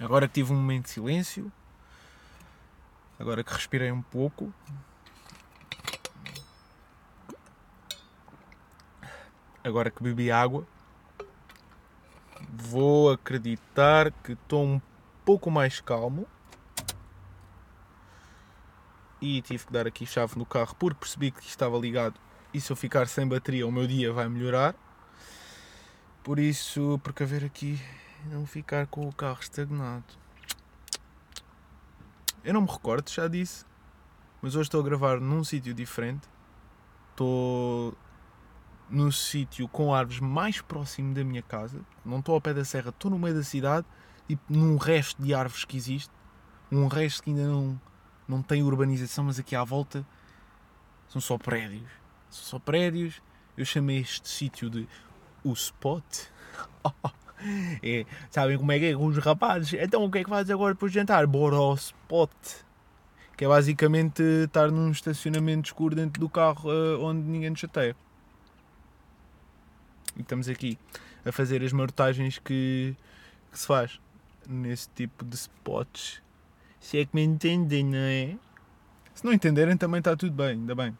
Agora 0.00 0.28
tive 0.28 0.52
um 0.52 0.56
momento 0.56 0.84
de 0.84 0.90
silêncio, 0.90 1.52
agora 3.18 3.42
que 3.42 3.52
respirei 3.52 3.90
um 3.90 4.02
pouco, 4.02 4.52
agora 9.62 9.90
que 9.90 10.02
bebi 10.02 10.30
água, 10.30 10.66
vou 12.52 13.10
acreditar 13.10 14.10
que 14.10 14.32
estou 14.32 14.64
um 14.64 14.80
pouco 15.24 15.50
mais 15.50 15.80
calmo 15.80 16.26
e 19.20 19.42
tive 19.42 19.66
que 19.66 19.72
dar 19.72 19.86
aqui 19.86 20.06
chave 20.06 20.38
no 20.38 20.46
carro 20.46 20.74
porque 20.76 21.00
percebi 21.00 21.30
que 21.30 21.42
estava 21.42 21.76
ligado 21.76 22.18
e 22.54 22.60
se 22.60 22.70
eu 22.70 22.76
ficar 22.76 23.08
sem 23.08 23.26
bateria 23.26 23.66
o 23.66 23.72
meu 23.72 23.86
dia 23.86 24.12
vai 24.12 24.28
melhorar. 24.28 24.74
Por 26.22 26.38
isso, 26.38 26.98
precaver 27.02 27.44
aqui 27.44 27.80
não 28.26 28.46
ficar 28.46 28.86
com 28.86 29.08
o 29.08 29.12
carro 29.12 29.40
estagnado. 29.40 30.27
Eu 32.44 32.54
não 32.54 32.62
me 32.62 32.68
recordo, 32.70 33.10
já 33.10 33.28
disse, 33.28 33.64
mas 34.40 34.54
hoje 34.54 34.68
estou 34.68 34.80
a 34.80 34.84
gravar 34.84 35.20
num 35.20 35.42
sítio 35.42 35.74
diferente. 35.74 36.28
Estou 37.10 37.96
no 38.88 39.12
sítio 39.12 39.68
com 39.68 39.94
árvores 39.94 40.20
mais 40.20 40.60
próximo 40.60 41.14
da 41.14 41.24
minha 41.24 41.42
casa. 41.42 41.80
Não 42.04 42.20
estou 42.20 42.34
ao 42.34 42.40
pé 42.40 42.54
da 42.54 42.64
serra, 42.64 42.90
estou 42.90 43.10
no 43.10 43.18
meio 43.18 43.34
da 43.34 43.42
cidade 43.42 43.86
e 44.28 44.38
num 44.48 44.76
resto 44.76 45.20
de 45.20 45.34
árvores 45.34 45.64
que 45.64 45.76
existe. 45.76 46.12
Um 46.70 46.86
resto 46.86 47.22
que 47.22 47.30
ainda 47.30 47.46
não, 47.46 47.80
não 48.26 48.42
tem 48.42 48.62
urbanização, 48.62 49.24
mas 49.24 49.38
aqui 49.38 49.56
à 49.56 49.64
volta 49.64 50.06
são 51.08 51.20
só 51.20 51.36
prédios. 51.36 51.90
São 52.30 52.44
só 52.44 52.58
prédios. 52.58 53.20
Eu 53.56 53.64
chamei 53.64 53.98
este 53.98 54.28
sítio 54.28 54.70
de 54.70 54.88
o 55.42 55.52
Spot. 55.52 56.04
é, 57.82 58.04
sabem 58.30 58.58
como 58.58 58.72
é 58.72 58.78
que 58.78 58.86
é 58.86 58.94
com 58.94 59.06
os 59.06 59.18
rapazes? 59.18 59.74
Então 59.80 60.04
o 60.04 60.10
que 60.10 60.18
é 60.18 60.24
que 60.24 60.30
fazes 60.30 60.50
agora 60.50 60.74
depois 60.74 60.92
de 60.92 60.98
jantar? 60.98 61.26
Bora 61.26 61.56
ao 61.56 61.74
Spot. 61.74 62.30
Que 63.36 63.44
é 63.44 63.48
basicamente 63.48 64.22
estar 64.44 64.70
num 64.70 64.90
estacionamento 64.90 65.68
escuro 65.68 65.94
dentro 65.94 66.20
do 66.20 66.28
carro 66.28 66.70
uh, 66.70 67.04
onde 67.04 67.22
ninguém 67.22 67.50
nos 67.50 67.60
chateia. 67.60 67.94
E 70.16 70.22
estamos 70.22 70.48
aqui 70.48 70.76
a 71.24 71.30
fazer 71.30 71.62
as 71.62 71.72
marotagens 71.72 72.38
que, 72.38 72.96
que 73.52 73.58
se 73.58 73.66
faz 73.66 74.00
nesse 74.48 74.88
tipo 74.90 75.24
de 75.24 75.36
spots. 75.36 76.20
Se 76.80 76.98
é 76.98 77.04
que 77.04 77.14
me 77.14 77.22
entendem, 77.22 77.84
não 77.84 77.98
é? 77.98 78.36
Se 79.14 79.24
não 79.24 79.32
entenderem 79.32 79.76
também 79.76 79.98
está 79.98 80.16
tudo 80.16 80.32
bem, 80.32 80.50
ainda 80.50 80.74
bem. 80.74 80.96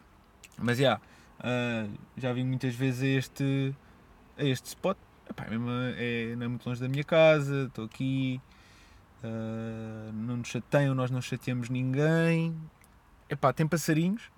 Mas 0.57 0.77
já, 0.77 0.83
yeah, 0.83 1.01
uh, 1.39 1.99
já 2.17 2.33
vim 2.33 2.43
muitas 2.43 2.75
vezes 2.75 3.01
este, 3.01 3.75
a 4.37 4.43
este 4.43 4.67
spot. 4.67 4.97
Epá, 5.29 5.45
é, 5.45 5.49
mesmo, 5.49 5.69
é, 5.69 6.35
não 6.35 6.45
é 6.45 6.47
muito 6.47 6.65
longe 6.67 6.81
da 6.81 6.89
minha 6.89 7.03
casa, 7.03 7.65
estou 7.67 7.85
aqui, 7.85 8.41
uh, 9.23 10.11
não 10.11 10.37
nos 10.37 10.47
chateiam, 10.47 10.95
nós 10.95 11.11
não 11.11 11.21
chateamos 11.21 11.69
ninguém. 11.69 12.59
Epá, 13.29 13.53
tem 13.53 13.67
passarinhos. 13.67 14.31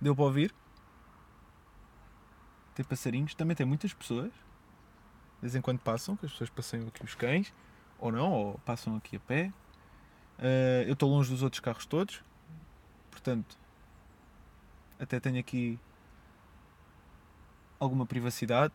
Deu 0.00 0.14
para 0.14 0.24
ouvir? 0.24 0.54
Tem 2.74 2.84
passarinhos, 2.84 3.34
também 3.34 3.54
tem 3.54 3.66
muitas 3.66 3.92
pessoas. 3.92 4.32
De 4.32 5.42
vez 5.42 5.54
em 5.54 5.60
quando 5.60 5.78
passam, 5.80 6.16
que 6.16 6.26
as 6.26 6.32
pessoas 6.32 6.50
passam 6.50 6.86
aqui 6.88 7.04
os 7.04 7.14
cães, 7.14 7.52
ou 7.98 8.10
não, 8.10 8.32
ou 8.32 8.58
passam 8.60 8.96
aqui 8.96 9.16
a 9.16 9.20
pé. 9.20 9.52
Uh, 10.38 10.86
eu 10.86 10.92
estou 10.94 11.10
longe 11.10 11.30
dos 11.30 11.42
outros 11.42 11.60
carros 11.60 11.84
todos, 11.84 12.22
portanto, 13.10 13.58
até 14.98 15.20
tenho 15.20 15.38
aqui 15.38 15.78
alguma 17.78 18.06
privacidade. 18.06 18.74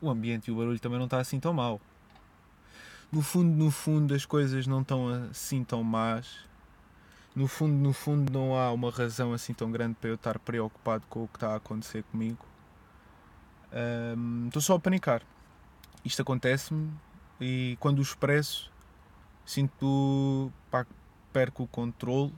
O 0.00 0.08
ambiente 0.08 0.48
e 0.48 0.52
o 0.52 0.56
barulho 0.56 0.78
também 0.80 0.98
não 0.98 1.06
está 1.06 1.18
assim 1.18 1.38
tão 1.38 1.52
mal. 1.52 1.80
No 3.12 3.22
fundo, 3.22 3.56
no 3.56 3.70
fundo, 3.70 4.14
as 4.14 4.24
coisas 4.24 4.66
não 4.66 4.82
estão 4.82 5.08
assim 5.30 5.64
tão 5.64 5.82
más. 5.82 6.48
No 7.34 7.46
fundo, 7.46 7.74
no 7.74 7.92
fundo, 7.92 8.32
não 8.32 8.56
há 8.56 8.72
uma 8.72 8.90
razão 8.90 9.32
assim 9.32 9.52
tão 9.52 9.70
grande 9.70 9.96
para 10.00 10.10
eu 10.10 10.14
estar 10.14 10.38
preocupado 10.38 11.04
com 11.08 11.24
o 11.24 11.28
que 11.28 11.36
está 11.36 11.52
a 11.52 11.56
acontecer 11.56 12.02
comigo. 12.04 12.44
Estou 14.46 14.58
um, 14.58 14.60
só 14.60 14.74
a 14.74 14.80
panicar. 14.80 15.22
Isto 16.04 16.22
acontece-me 16.22 16.90
e 17.40 17.76
quando 17.80 17.98
o 17.98 18.02
expresso 18.02 18.70
sinto 19.44 20.52
pá, 20.70 20.86
perco 21.32 21.64
o 21.64 21.66
controle 21.66 22.32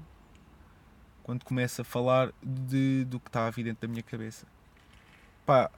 quando 1.22 1.44
começo 1.44 1.82
a 1.82 1.84
falar 1.84 2.32
de, 2.42 3.04
do 3.04 3.20
que 3.20 3.28
está 3.28 3.46
a 3.46 3.50
vir 3.50 3.64
dentro 3.64 3.86
da 3.86 3.88
minha 3.88 4.02
cabeça. 4.02 4.46
Pá, 5.46 5.70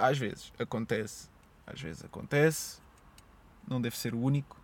às 0.00 0.18
vezes 0.18 0.52
acontece, 0.58 1.28
às 1.66 1.80
vezes 1.80 2.04
acontece, 2.04 2.80
não 3.66 3.80
deve 3.80 3.96
ser 3.96 4.14
o 4.14 4.20
único 4.20 4.60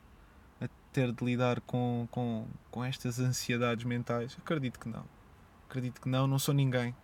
a 0.60 0.68
ter 0.92 1.12
de 1.12 1.24
lidar 1.24 1.60
com, 1.62 2.06
com, 2.10 2.46
com 2.70 2.84
estas 2.84 3.18
ansiedades 3.18 3.84
mentais. 3.84 4.36
Acredito 4.38 4.78
que 4.78 4.88
não. 4.88 5.04
Acredito 5.68 6.00
que 6.00 6.08
não, 6.08 6.26
não 6.26 6.38
sou 6.38 6.54
ninguém 6.54 6.94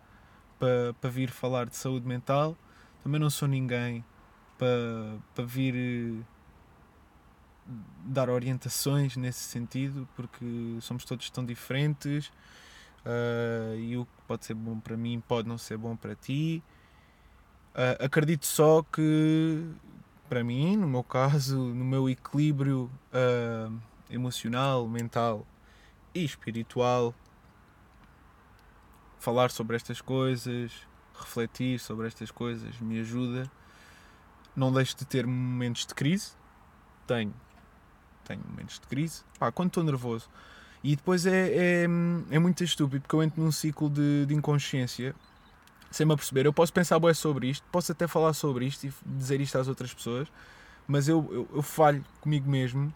para, 0.59 0.95
para 1.01 1.11
vir 1.11 1.31
falar 1.31 1.67
de 1.67 1.77
saúde 1.77 2.07
mental, 2.07 2.57
também 3.03 3.21
não 3.21 3.31
sou 3.31 3.49
ninguém 3.49 4.05
para, 4.59 5.19
para 5.35 5.45
vir 5.45 5.75
eh, 5.75 6.23
dar 8.05 8.29
orientações 8.29 9.17
nesse 9.17 9.41
sentido, 9.41 10.09
porque 10.17 10.45
somos 10.81 11.05
todos 11.05 11.31
tão 11.31 11.45
diferentes 11.45 12.27
uh, 13.07 13.77
e 13.79 13.97
o 13.97 14.05
que 14.05 14.23
pode 14.27 14.45
ser 14.45 14.55
bom 14.55 14.79
para 14.81 14.97
mim 14.97 15.23
pode 15.27 15.49
não 15.49 15.57
ser 15.57 15.77
bom 15.77 15.97
para 15.97 16.15
ti. 16.15 16.63
Uh, 17.79 18.05
acredito 18.05 18.45
só 18.45 18.83
que, 18.83 19.65
para 20.29 20.43
mim, 20.43 20.77
no 20.77 20.89
meu 20.89 21.05
caso, 21.05 21.57
no 21.57 21.85
meu 21.85 22.11
equilíbrio 22.11 22.91
uh, 23.13 23.73
emocional, 24.11 24.89
mental 24.89 25.47
e 26.13 26.25
espiritual, 26.25 27.15
falar 29.21 29.53
sobre 29.53 29.77
estas 29.77 30.01
coisas, 30.01 30.73
refletir 31.15 31.79
sobre 31.79 32.09
estas 32.09 32.33
coisas 32.33 32.81
me 32.81 32.99
ajuda 32.99 33.49
não 34.59 34.73
deixo 34.73 34.97
de 34.97 35.05
ter 35.05 35.27
momentos 35.27 35.87
de 35.87 35.95
crise. 35.95 36.33
Tenho. 37.07 37.33
Tenho 38.25 38.43
momentos 38.47 38.81
de 38.81 38.87
crise. 38.87 39.23
Pá, 39.39 39.53
quando 39.53 39.69
estou 39.69 39.85
nervoso. 39.85 40.29
E 40.83 40.97
depois 40.97 41.27
é, 41.27 41.49
é, 41.49 41.85
é 42.31 42.39
muito 42.39 42.63
estúpido 42.63 43.03
porque 43.03 43.15
eu 43.15 43.23
entro 43.23 43.43
num 43.43 43.53
ciclo 43.53 43.89
de, 43.89 44.27
de 44.27 44.35
inconsciência 44.35 45.15
sem 45.91 46.07
me 46.07 46.13
aperceber. 46.13 46.47
Eu 46.47 46.53
posso 46.53 46.73
pensar 46.73 46.99
bem 46.99 47.15
sobre 47.15 47.49
isto, 47.49 47.67
posso 47.71 47.93
até 47.93 48.07
falar 48.07 48.33
sobre 48.33 48.67
isto 48.67 48.87
e 48.87 48.93
dizer 49.05 49.41
isto 49.41 49.59
às 49.59 49.69
outras 49.69 49.93
pessoas, 49.93 50.29
mas 50.87 51.09
eu, 51.09 51.27
eu, 51.31 51.49
eu 51.57 51.63
falho 51.63 52.05
comigo 52.21 52.49
mesmo 52.49 52.93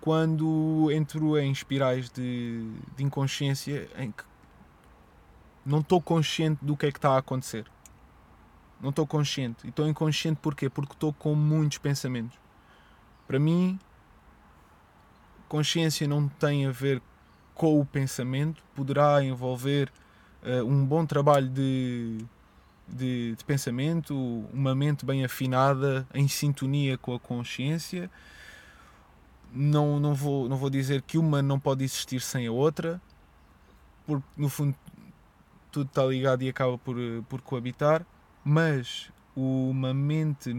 quando 0.00 0.90
entro 0.92 1.38
em 1.38 1.50
espirais 1.50 2.08
de, 2.10 2.70
de 2.96 3.04
inconsciência 3.04 3.88
em 3.98 4.12
que 4.12 4.22
não 5.64 5.80
estou 5.80 6.00
consciente 6.00 6.64
do 6.64 6.76
que 6.76 6.86
é 6.86 6.92
que 6.92 6.98
está 6.98 7.10
a 7.10 7.18
acontecer. 7.18 7.66
Não 8.80 8.90
estou 8.90 9.06
consciente. 9.06 9.66
E 9.66 9.70
estou 9.70 9.88
inconsciente 9.88 10.38
porquê? 10.40 10.70
Porque 10.70 10.92
estou 10.92 11.12
com 11.12 11.34
muitos 11.34 11.78
pensamentos. 11.78 12.38
Para 13.26 13.40
mim, 13.40 13.80
consciência 15.48 16.06
não 16.06 16.28
tem 16.28 16.66
a 16.66 16.70
ver 16.70 17.02
com 17.54 17.80
o 17.80 17.84
pensamento, 17.84 18.62
poderá 18.74 19.24
envolver 19.24 19.90
uh, 20.42 20.64
um 20.64 20.84
bom 20.84 21.04
trabalho 21.06 21.48
de, 21.48 22.18
de, 22.88 23.34
de, 23.36 23.44
pensamento, 23.44 24.14
uma 24.52 24.74
mente 24.74 25.04
bem 25.04 25.24
afinada, 25.24 26.06
em 26.14 26.28
sintonia 26.28 26.98
com 26.98 27.14
a 27.14 27.20
consciência. 27.20 28.10
Não, 29.52 29.98
não, 30.00 30.14
vou, 30.14 30.48
não 30.48 30.56
vou 30.56 30.68
dizer 30.68 31.02
que 31.02 31.16
uma 31.18 31.40
não 31.40 31.58
pode 31.58 31.84
existir 31.84 32.20
sem 32.20 32.46
a 32.46 32.52
outra, 32.52 33.00
porque 34.06 34.26
no 34.36 34.48
fundo 34.48 34.76
tudo 35.70 35.88
está 35.88 36.04
ligado 36.04 36.42
e 36.42 36.48
acaba 36.48 36.76
por, 36.78 36.96
por 37.28 37.40
coabitar 37.42 38.04
mas 38.48 39.10
uma 39.34 39.92
mente 39.92 40.54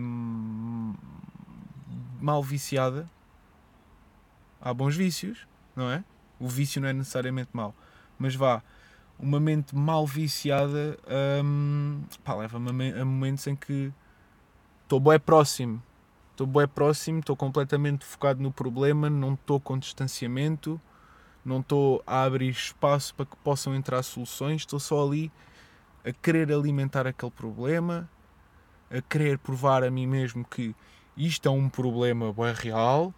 mal 2.20 2.44
viciada 2.44 3.10
há 4.60 4.74
bons 4.74 4.94
vícios, 4.98 5.48
não 5.74 5.90
é? 5.90 6.04
O 6.38 6.50
vício 6.50 6.82
não 6.82 6.90
é 6.90 6.94
necessariamente 6.94 7.50
mau, 7.54 7.74
mas 8.20 8.36
vá, 8.36 8.62
uma 9.20 9.40
mente 9.40 9.76
mal 9.76 10.06
viciada 10.06 10.98
hum, 11.44 12.02
leva-me 12.28 12.94
a 12.94 13.04
momentos 13.04 13.48
em 13.48 13.56
que 13.56 13.92
estou 14.84 15.00
bem 15.00 15.20
próximo, 15.20 15.82
estou 16.32 16.46
bem 16.46 16.68
próximo, 16.68 17.20
estou 17.20 17.36
completamente 17.36 18.06
focado 18.06 18.42
no 18.42 18.52
problema, 18.52 19.10
não 19.10 19.34
estou 19.34 19.60
com 19.60 19.78
distanciamento, 19.78 20.80
não 21.44 21.60
estou 21.62 22.04
a 22.06 22.24
abrir 22.24 22.50
espaço 22.50 23.16
para 23.16 23.26
que 23.26 23.36
possam 23.38 23.74
entrar 23.74 24.04
soluções, 24.04 24.62
estou 24.62 24.80
só 24.80 25.06
ali 25.06 25.32
a 26.06 26.12
querer 26.12 26.52
alimentar 26.52 27.08
aquele 27.08 27.32
problema, 27.32 28.10
a 28.90 29.02
querer 29.02 29.40
provar 29.40 29.84
a 29.84 29.90
mim 29.90 30.06
mesmo 30.06 30.46
que 30.46 30.76
isto 31.16 31.48
é 31.48 31.52
um 31.52 31.68
problema 31.68 32.32
bem 32.32 32.54
real 32.54 33.14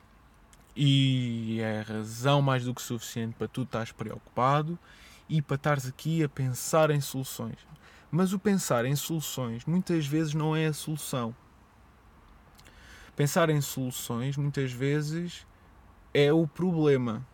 e 0.76 1.60
é 1.60 1.82
razão 1.82 2.42
mais 2.42 2.64
do 2.64 2.74
que 2.74 2.82
suficiente 2.82 3.36
para 3.38 3.48
tu 3.48 3.64
estás 3.64 3.92
preocupado 3.92 4.80
e 5.30 5.42
para 5.42 5.56
estares 5.56 5.86
aqui 5.86 6.24
a 6.24 6.28
pensar 6.28 6.90
em 6.90 7.00
soluções. 7.00 7.58
Mas 8.12 8.34
o 8.34 8.40
pensar 8.40 8.86
em 8.86 8.96
soluções 8.96 9.66
muitas 9.66 10.06
vezes 10.08 10.34
não 10.34 10.56
é 10.56 10.66
a 10.66 10.74
solução. 10.74 11.36
Pensar 13.16 13.50
em 13.50 13.62
soluções 13.62 14.36
muitas 14.36 14.72
vezes 14.72 15.46
é 16.14 16.34
o 16.34 16.48
problema. 16.48 17.26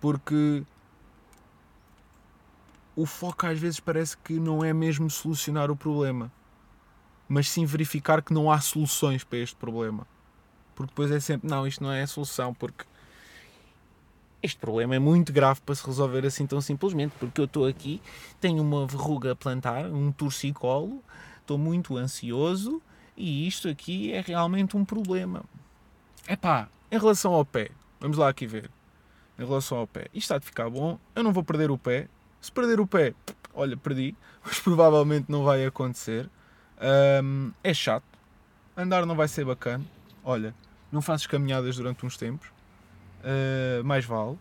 Porque 0.00 0.64
o 2.96 3.04
foco 3.04 3.46
às 3.46 3.58
vezes 3.58 3.78
parece 3.78 4.16
que 4.16 4.40
não 4.40 4.64
é 4.64 4.72
mesmo 4.72 5.10
solucionar 5.10 5.70
o 5.70 5.76
problema, 5.76 6.32
mas 7.28 7.48
sim 7.48 7.64
verificar 7.64 8.22
que 8.22 8.32
não 8.32 8.50
há 8.50 8.60
soluções 8.60 9.22
para 9.22 9.38
este 9.38 9.54
problema. 9.56 10.06
Porque 10.74 10.90
depois 10.90 11.10
é 11.10 11.20
sempre, 11.20 11.48
não, 11.48 11.66
isto 11.66 11.82
não 11.82 11.92
é 11.92 12.02
a 12.02 12.06
solução, 12.06 12.54
porque 12.54 12.84
este 14.42 14.58
problema 14.58 14.94
é 14.94 14.98
muito 14.98 15.32
grave 15.32 15.60
para 15.60 15.74
se 15.74 15.84
resolver 15.84 16.24
assim 16.24 16.46
tão 16.46 16.60
simplesmente, 16.60 17.12
porque 17.18 17.40
eu 17.40 17.46
estou 17.46 17.66
aqui, 17.66 18.00
tenho 18.40 18.62
uma 18.62 18.86
verruga 18.86 19.32
a 19.32 19.36
plantar, 19.36 19.86
um 19.86 20.12
torcicolo, 20.12 21.02
estou 21.40 21.58
muito 21.58 21.96
ansioso 21.96 22.82
E 23.16 23.48
isto 23.48 23.68
aqui 23.68 24.12
é 24.12 24.20
realmente 24.20 24.76
um 24.76 24.84
problema. 24.84 25.42
Epá, 26.28 26.68
em 26.90 26.98
relação 26.98 27.32
ao 27.32 27.44
pé, 27.44 27.70
vamos 27.98 28.16
lá 28.16 28.28
aqui 28.28 28.46
ver. 28.46 28.70
Em 29.36 29.44
relação 29.44 29.78
ao 29.78 29.86
pé, 29.86 30.02
isto 30.14 30.18
está 30.18 30.38
de 30.38 30.44
ficar 30.44 30.70
bom. 30.70 30.98
Eu 31.16 31.24
não 31.24 31.32
vou 31.32 31.42
perder 31.42 31.70
o 31.70 31.78
pé. 31.78 32.08
Se 32.40 32.52
perder 32.52 32.78
o 32.78 32.86
pé, 32.86 33.14
olha, 33.52 33.76
perdi. 33.76 34.14
Mas 34.44 34.60
provavelmente 34.60 35.26
não 35.28 35.42
vai 35.42 35.66
acontecer. 35.66 36.30
É 37.62 37.74
chato. 37.74 38.04
Andar 38.76 39.04
não 39.04 39.16
vai 39.16 39.26
ser 39.26 39.44
bacana. 39.44 39.84
Olha, 40.22 40.54
não 40.92 41.02
fazes 41.02 41.26
caminhadas 41.26 41.76
durante 41.76 42.06
uns 42.06 42.16
tempos. 42.16 42.48
Uh, 43.20 43.84
mais 43.84 44.04
vale. 44.04 44.38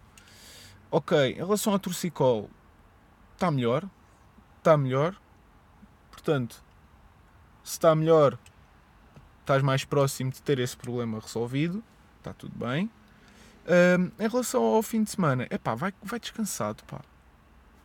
Ok, 0.89 1.31
em 1.31 1.36
relação 1.36 1.74
ao 1.74 1.79
torcicolo, 1.79 2.50
está 3.34 3.51
melhor. 3.51 3.84
Está 4.57 4.77
melhor. 4.77 5.15
Portanto, 6.12 6.63
se 7.63 7.74
está 7.74 7.93
melhor, 7.96 8.38
estás 9.41 9.62
mais 9.62 9.84
próximo 9.84 10.31
de 10.31 10.41
ter 10.41 10.60
esse 10.60 10.75
problema 10.75 11.19
resolvido, 11.19 11.84
está 12.17 12.34
tudo 12.34 12.57
bem. 12.57 12.89
Um, 13.67 14.24
em 14.24 14.27
relação 14.27 14.63
ao 14.63 14.81
fim 14.81 15.03
de 15.03 15.12
semana, 15.12 15.46
é 15.50 15.57
pá, 15.57 15.75
vai, 15.75 15.93
vai 16.01 16.19
descansado, 16.19 16.84
pá. 16.86 17.01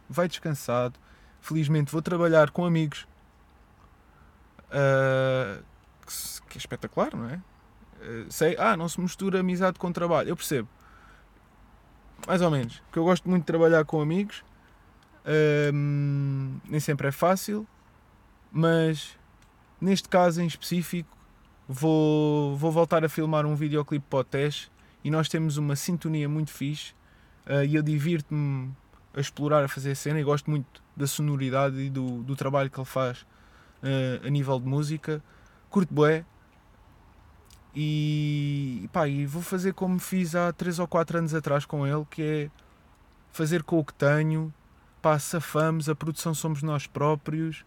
Vai 0.08 0.28
descansado. 0.28 0.98
Felizmente 1.40 1.90
vou 1.90 2.00
trabalhar 2.00 2.50
com 2.50 2.64
amigos. 2.64 3.06
Uh, 4.68 5.62
que, 6.48 6.56
é 6.56 6.58
espetacular, 6.58 7.14
não 7.16 7.28
é? 7.28 7.34
Uh, 8.00 8.30
sei, 8.30 8.56
ah, 8.58 8.76
não 8.76 8.88
se 8.88 9.00
mistura 9.00 9.40
amizade 9.40 9.78
com 9.78 9.90
trabalho. 9.90 10.28
Eu 10.28 10.36
percebo. 10.36 10.68
Mais 12.26 12.40
ou 12.40 12.50
menos. 12.50 12.80
Porque 12.86 12.98
eu 12.98 13.04
gosto 13.04 13.28
muito 13.28 13.42
de 13.42 13.46
trabalhar 13.46 13.84
com 13.84 14.00
amigos. 14.00 14.44
Nem 15.24 16.80
sempre 16.80 17.08
é 17.08 17.12
fácil. 17.12 17.66
Mas 18.50 19.16
neste 19.80 20.08
caso 20.08 20.40
em 20.40 20.46
específico 20.46 21.16
vou, 21.66 22.56
vou 22.56 22.70
voltar 22.70 23.04
a 23.04 23.08
filmar 23.08 23.46
um 23.46 23.54
videoclipe 23.54 24.06
para 24.08 24.18
o 24.20 24.24
Tesh 24.24 24.70
e 25.02 25.10
nós 25.10 25.28
temos 25.28 25.56
uma 25.56 25.74
sintonia 25.74 26.28
muito 26.28 26.50
fixe 26.50 26.92
uh, 27.46 27.64
e 27.64 27.74
eu 27.74 27.82
divirto-me 27.82 28.70
a 29.14 29.20
explorar, 29.20 29.64
a 29.64 29.68
fazer 29.68 29.90
a 29.90 29.94
cena 29.94 30.20
e 30.20 30.22
gosto 30.22 30.48
muito 30.50 30.82
da 30.96 31.06
sonoridade 31.06 31.80
e 31.80 31.90
do, 31.90 32.22
do 32.22 32.36
trabalho 32.36 32.70
que 32.70 32.78
ele 32.78 32.86
faz 32.86 33.22
uh, 33.82 34.26
a 34.26 34.30
nível 34.30 34.60
de 34.60 34.66
música. 34.66 35.22
Curto 35.68 35.92
bué 35.92 36.24
e, 37.74 38.88
pá, 38.92 39.08
e 39.08 39.24
vou 39.24 39.42
fazer 39.42 39.72
como 39.72 39.98
fiz 39.98 40.34
há 40.34 40.52
3 40.52 40.78
ou 40.78 40.86
4 40.86 41.18
anos 41.18 41.34
atrás 41.34 41.64
com 41.64 41.86
ele, 41.86 42.04
que 42.10 42.22
é 42.22 42.50
fazer 43.30 43.62
com 43.62 43.78
o 43.78 43.84
que 43.84 43.94
tenho, 43.94 44.52
pá, 45.00 45.18
safamos, 45.18 45.88
a 45.88 45.94
produção 45.94 46.34
somos 46.34 46.62
nós 46.62 46.86
próprios, 46.86 47.64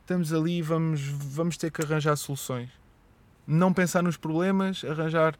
estamos 0.00 0.32
ali 0.32 0.60
vamos, 0.60 1.02
vamos 1.02 1.56
ter 1.56 1.70
que 1.70 1.82
arranjar 1.82 2.16
soluções. 2.16 2.70
Não 3.46 3.72
pensar 3.72 4.02
nos 4.02 4.16
problemas, 4.16 4.84
arranjar 4.84 5.38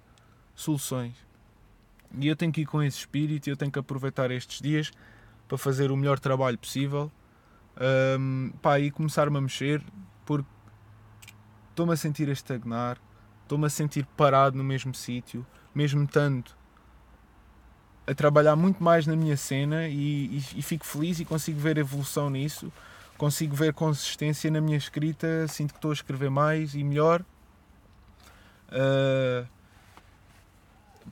soluções. 0.55 1.15
E 2.19 2.27
eu 2.27 2.37
tenho 2.37 2.53
que 2.53 2.63
ir 2.63 2.67
com 2.67 2.83
esse 2.83 2.99
espírito, 2.99 3.51
eu 3.51 3.57
tenho 3.57 3.71
que 3.71 3.79
aproveitar 3.79 4.31
estes 4.31 4.61
dias 4.61 4.91
para 5.47 5.59
fazer 5.59 5.91
o 5.91 5.97
melhor 5.97 6.19
trabalho 6.19 6.57
possível. 6.57 7.11
Um, 8.19 8.53
pá, 8.63 8.79
e 8.79 8.91
começar-me 8.91 9.37
a 9.37 9.41
mexer 9.41 9.83
porque 10.25 10.49
estou-me 11.71 11.93
a 11.93 11.97
sentir 11.97 12.29
a 12.29 12.33
estagnar, 12.33 12.99
estou-me 13.49 13.67
a 13.67 13.71
sentir 13.71 14.07
parado 14.17 14.57
no 14.57 14.63
mesmo 14.63 14.95
sítio, 14.95 15.45
mesmo 15.75 16.07
tanto 16.07 16.57
a 18.07 18.15
trabalhar 18.15 18.57
muito 18.57 18.83
mais 18.83 19.07
na 19.07 19.15
minha 19.15 19.37
cena 19.37 19.87
e, 19.89 20.39
e, 20.39 20.45
e, 20.57 20.63
fico 20.63 20.87
feliz 20.87 21.21
e 21.21 21.25
consigo 21.27 21.61
ver 21.61 21.77
evolução 21.77 22.31
nisso, 22.31 22.73
consigo 23.19 23.55
ver 23.55 23.75
consistência 23.75 24.51
na 24.51 24.63
minha 24.63 24.79
escrita, 24.79 25.47
sinto 25.47 25.73
que 25.73 25.79
estou 25.79 25.91
a 25.91 25.95
escrever 25.95 26.31
mais 26.31 26.75
e 26.75 26.83
melhor 26.83 27.23
Uh, 28.69 29.49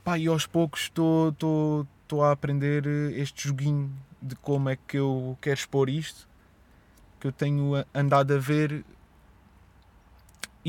pá, 0.04 0.18
e 0.18 0.26
aos 0.26 0.46
poucos 0.46 0.82
estou 0.82 1.86
a 2.22 2.30
aprender 2.30 2.86
este 3.16 3.49
joguinho 3.49 3.90
de 4.20 4.36
como 4.36 4.68
é 4.68 4.76
que 4.76 4.99
eu 4.99 5.36
quero 5.40 5.58
expor 5.58 5.88
isto. 5.88 6.28
Que 7.18 7.28
eu 7.28 7.32
tenho 7.32 7.72
andado 7.94 8.34
a 8.34 8.38
ver 8.38 8.84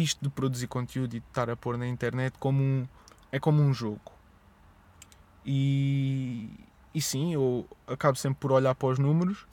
isto 0.02 0.24
de 0.24 0.30
produzir 0.30 0.68
conteúdo 0.68 1.16
e 1.16 1.20
de 1.20 1.26
estar 1.28 1.50
a 1.50 1.56
pôr 1.56 1.78
na 1.78 1.88
internet 1.88 2.36
como 2.40 2.62
um, 2.62 2.88
é 3.32 3.40
como 3.40 3.62
um 3.62 3.74
jogo. 3.74 4.12
E, 5.46 6.50
e 6.94 7.02
sim, 7.02 7.34
eu 7.34 7.66
acabo 7.88 8.18
sempre 8.18 8.40
por 8.40 8.52
olhar 8.52 8.76
para 8.76 8.90
os 8.90 9.00
números 9.00 9.46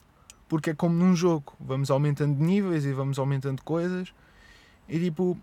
porque 0.47 0.71
é 0.71 0.73
como 0.73 0.95
num 0.95 1.15
jogo. 1.15 1.53
Vamos 1.59 1.89
aumentando 1.89 2.43
níveis 2.43 2.85
e 2.85 2.93
vamos 2.93 3.17
aumentando 3.17 3.61
coisas. 3.63 4.13
E 4.87 4.99
tipo, 4.99 5.37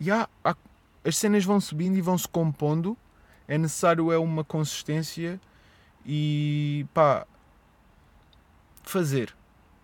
yeah, 0.00 0.28
há, 0.44 0.56
as 1.04 1.16
cenas 1.16 1.44
vão 1.44 1.60
subindo 1.60 1.96
e 1.96 2.00
vão 2.00 2.16
se 2.16 2.28
compondo. 2.28 2.96
É 3.46 3.58
necessário 3.58 4.12
é 4.12 4.18
uma 4.18 4.44
consistência 4.44 5.40
e 6.06 6.86
pá, 6.94 7.26
fazer. 8.82 9.34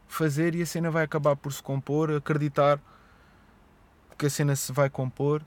Fazer 0.08 0.54
e 0.54 0.62
a 0.62 0.66
cena 0.66 0.90
vai 0.90 1.04
acabar 1.04 1.36
por 1.36 1.52
se 1.52 1.62
compor, 1.62 2.10
acreditar 2.12 2.80
que 4.18 4.26
a 4.26 4.31
cena 4.31 4.57
se 4.57 4.72
vai 4.72 4.88
compor 4.88 5.42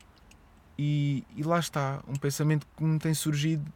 e, 0.77 1.23
e 1.35 1.43
lá 1.43 1.59
está, 1.59 2.01
um 2.07 2.15
pensamento 2.15 2.65
que 2.77 2.83
me 2.83 2.99
tem 2.99 3.13
surgido 3.13 3.71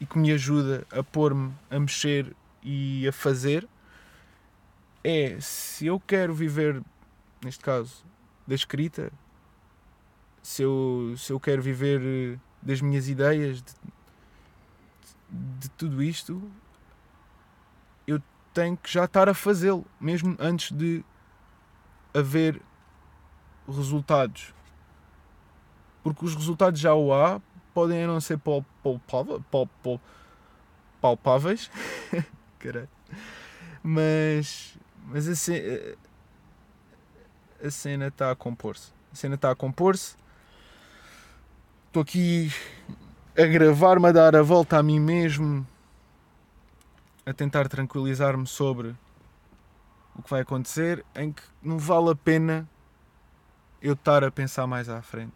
e 0.00 0.06
que 0.06 0.18
me 0.18 0.32
ajuda 0.32 0.86
a 0.90 1.02
pôr-me 1.02 1.52
a 1.70 1.78
mexer 1.78 2.34
e 2.62 3.06
a 3.06 3.12
fazer 3.12 3.68
é 5.02 5.38
se 5.40 5.86
eu 5.86 6.00
quero 6.00 6.32
viver, 6.32 6.82
neste 7.44 7.62
caso, 7.62 8.04
da 8.46 8.54
escrita, 8.54 9.12
se 10.42 10.62
eu, 10.62 11.14
se 11.18 11.32
eu 11.32 11.38
quero 11.38 11.60
viver 11.60 12.00
eh, 12.02 12.38
das 12.62 12.80
minhas 12.80 13.08
ideias, 13.08 13.62
de, 13.62 13.74
de 15.60 15.68
tudo 15.70 16.02
isto, 16.02 16.50
eu 18.06 18.22
tenho 18.54 18.76
que 18.76 18.90
já 18.90 19.04
estar 19.04 19.28
a 19.28 19.34
fazê-lo, 19.34 19.84
mesmo 20.00 20.34
antes 20.38 20.72
de 20.72 21.04
haver 22.14 22.60
resultados. 23.66 24.54
Porque 26.02 26.24
os 26.24 26.34
resultados 26.34 26.80
já 26.80 26.94
o 26.94 27.12
há, 27.12 27.40
podem 27.72 28.06
não 28.06 28.20
ser 28.20 28.38
palpáveis, 31.00 31.70
mas, 33.82 34.78
mas 35.06 35.28
a, 35.28 35.34
cena, 37.70 38.06
está 38.08 38.30
a 38.30 38.36
compor-se. 38.36 38.92
A 39.12 39.16
cena 39.16 39.34
está 39.34 39.50
a 39.50 39.54
compor-se 39.54 40.16
Estou 41.94 42.02
aqui 42.02 42.50
a 43.38 43.46
gravar-me 43.46 44.08
a 44.08 44.10
dar 44.10 44.34
a 44.34 44.42
volta 44.42 44.78
a 44.78 44.82
mim 44.82 44.98
mesmo, 44.98 45.64
a 47.24 47.32
tentar 47.32 47.68
tranquilizar-me 47.68 48.48
sobre 48.48 48.96
o 50.16 50.20
que 50.20 50.28
vai 50.28 50.40
acontecer, 50.40 51.06
em 51.14 51.30
que 51.30 51.44
não 51.62 51.78
vale 51.78 52.10
a 52.10 52.16
pena 52.16 52.68
eu 53.84 53.92
estar 53.92 54.24
a 54.24 54.30
pensar 54.32 54.66
mais 54.66 54.88
à 54.88 55.00
frente. 55.00 55.34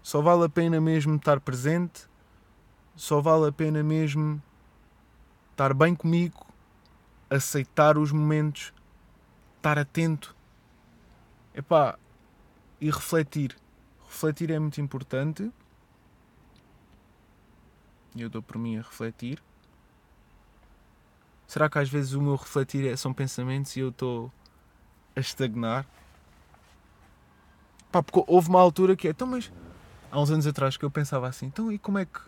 Só 0.00 0.22
vale 0.22 0.44
a 0.44 0.48
pena 0.48 0.80
mesmo 0.80 1.16
estar 1.16 1.40
presente, 1.40 2.08
só 2.94 3.20
vale 3.20 3.48
a 3.48 3.52
pena 3.52 3.82
mesmo 3.82 4.40
estar 5.50 5.74
bem 5.74 5.94
comigo, 5.94 6.46
aceitar 7.28 7.98
os 7.98 8.12
momentos, 8.12 8.72
estar 9.56 9.76
atento, 9.76 10.36
epá, 11.52 11.98
e 12.80 12.86
refletir 12.90 13.56
refletir 14.12 14.50
é 14.50 14.58
muito 14.58 14.80
importante. 14.80 15.50
Eu 18.14 18.28
dou 18.28 18.42
por 18.42 18.58
mim 18.58 18.76
a 18.76 18.82
refletir. 18.82 19.42
Será 21.46 21.68
que 21.68 21.78
às 21.78 21.88
vezes 21.88 22.12
o 22.12 22.20
meu 22.20 22.36
refletir 22.36 22.86
é, 22.86 22.94
são 22.94 23.12
pensamentos 23.12 23.74
e 23.76 23.80
eu 23.80 23.88
estou 23.88 24.30
a 25.16 25.20
estagnar? 25.20 25.86
Pá, 27.92 28.02
porque 28.02 28.24
houve 28.26 28.48
uma 28.48 28.60
altura 28.60 28.96
que 28.96 29.06
é, 29.06 29.10
então, 29.10 29.26
mas 29.26 29.52
há 30.10 30.18
uns 30.18 30.30
anos 30.30 30.46
atrás 30.46 30.76
que 30.78 30.84
eu 30.84 30.90
pensava 30.90 31.28
assim, 31.28 31.46
então 31.46 31.70
e 31.70 31.78
como 31.78 31.98
é 31.98 32.06
que 32.06 32.20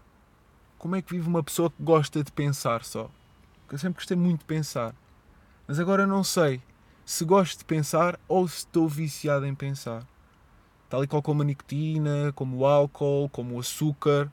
como 0.79 0.95
é 0.95 1.01
que 1.01 1.15
vive 1.15 1.27
uma 1.27 1.43
pessoa 1.43 1.71
que 1.71 1.83
gosta 1.83 2.23
de 2.23 2.31
pensar 2.31 2.85
só? 2.85 3.11
Porque 3.63 3.77
eu 3.77 3.79
sempre 3.79 3.97
gostei 3.97 4.19
muito 4.19 4.41
de 4.41 4.45
pensar. 4.45 4.95
Mas 5.67 5.81
agora 5.81 6.07
não 6.07 6.23
sei 6.23 6.61
se 7.07 7.25
gosto 7.25 7.61
de 7.61 7.65
pensar 7.65 8.21
ou 8.29 8.47
se 8.47 8.59
estou 8.59 8.87
viciado 8.87 9.47
em 9.47 9.55
pensar 9.55 10.07
tal 10.95 11.03
e 11.03 11.07
qual 11.07 11.23
como 11.23 11.43
a 11.43 11.45
nicotina, 11.45 12.33
como 12.35 12.59
o 12.59 12.67
álcool, 12.67 13.29
como 13.31 13.57
o 13.57 13.59
açúcar. 13.59 14.31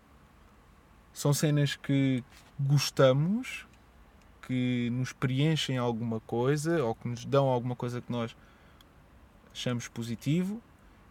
São 1.13 1.33
cenas 1.33 1.75
que 1.75 2.23
gostamos, 2.59 3.65
que 4.45 4.89
nos 4.91 5.11
preenchem 5.11 5.77
alguma 5.77 6.19
coisa 6.19 6.83
ou 6.83 6.93
que 6.93 7.07
nos 7.07 7.25
dão 7.25 7.47
alguma 7.47 7.75
coisa 7.75 8.01
que 8.01 8.11
nós 8.11 8.35
achamos 9.51 9.87
positivo 9.87 10.61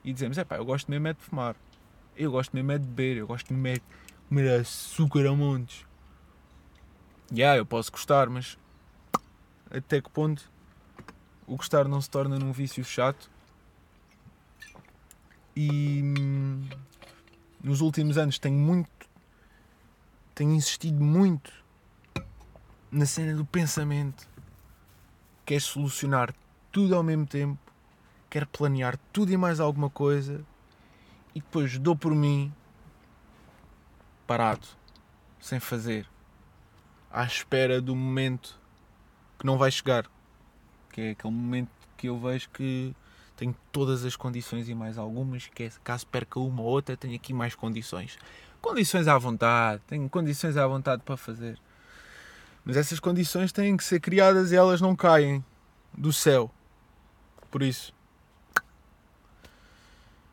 e 0.05 0.13
dizemos: 0.13 0.39
é 0.39 0.45
pá, 0.45 0.57
eu 0.57 0.65
gosto 0.65 0.91
mesmo 0.91 1.09
é 1.09 1.13
de 1.13 1.21
fumar, 1.21 1.57
eu 2.17 2.31
gosto 2.31 2.55
mesmo 2.55 2.73
é 2.73 2.79
de 2.79 2.87
beber, 2.87 3.17
eu 3.19 3.27
gosto 3.27 3.53
mesmo 3.53 3.67
é 3.67 3.75
de 3.75 3.83
comer 4.29 4.61
açúcar 4.61 5.27
a 5.27 5.35
montes. 5.35 5.85
Yeah, 7.33 7.59
eu 7.59 7.67
posso 7.67 7.93
gostar, 7.93 8.29
mas 8.29 8.59
até 9.71 10.01
que 10.01 10.11
ponto 10.11 10.51
o 11.47 11.57
gostar 11.57 11.87
não 11.87 12.01
se 12.01 12.11
torna 12.11 12.39
num 12.39 12.53
vício 12.53 12.85
chato 12.85 13.31
E 15.55 16.01
hum, 16.03 16.69
nos 17.63 17.81
últimos 17.81 18.17
anos 18.17 18.39
tenho 18.39 18.59
muito. 18.59 19.09
Tenho 20.35 20.53
insistido 20.53 21.03
muito 21.03 21.53
na 22.91 23.05
cena 23.05 23.35
do 23.35 23.45
pensamento. 23.45 24.29
Quer 25.45 25.61
solucionar 25.61 26.35
tudo 26.73 26.95
ao 26.95 27.03
mesmo 27.03 27.27
tempo, 27.27 27.59
quer 28.31 28.47
planear 28.47 28.97
tudo 29.13 29.33
e 29.33 29.37
mais 29.37 29.59
alguma 29.61 29.91
coisa 29.91 30.43
e 31.35 31.41
depois 31.41 31.77
dou 31.79 31.97
por 31.97 32.15
mim 32.15 32.53
parado, 34.27 34.67
sem 35.41 35.59
fazer, 35.59 36.07
à 37.11 37.25
espera 37.25 37.81
do 37.81 37.95
momento 37.97 38.57
que 39.39 39.45
não 39.45 39.59
vai 39.59 39.71
chegar, 39.71 40.07
que 40.93 41.01
é 41.01 41.11
aquele 41.11 41.35
momento 41.35 41.71
que 41.97 42.09
eu 42.09 42.19
vejo 42.19 42.49
que 42.51 42.95
tenho 43.37 43.57
todas 43.73 44.05
as 44.05 44.15
condições 44.15 44.69
e 44.69 44.75
mais 44.75 44.99
algumas, 44.99 45.47
que 45.47 45.65
é 45.65 45.71
caso 45.83 46.07
perca 46.07 46.39
uma 46.39 46.63
ou 46.63 46.69
outra, 46.69 46.97
tenho 46.97 47.17
aqui 47.17 47.33
mais 47.33 47.55
condições. 47.55 48.19
Condições 48.61 49.09
à 49.09 49.17
vontade, 49.17 49.83
tenho 49.87 50.09
condições 50.09 50.57
à 50.57 50.67
vontade 50.67 51.03
para 51.03 51.17
fazer. 51.17 51.59
Mas 52.65 52.77
essas 52.77 53.01
condições 53.01 53.51
têm 53.51 53.77
que 53.77 53.83
ser 53.83 53.99
criadas 53.99 54.53
e 54.53 54.57
elas 54.57 54.81
não 54.81 54.95
caem 54.95 55.43
do 55.97 56.13
céu. 56.13 56.51
Por 57.51 57.63
isso. 57.63 57.93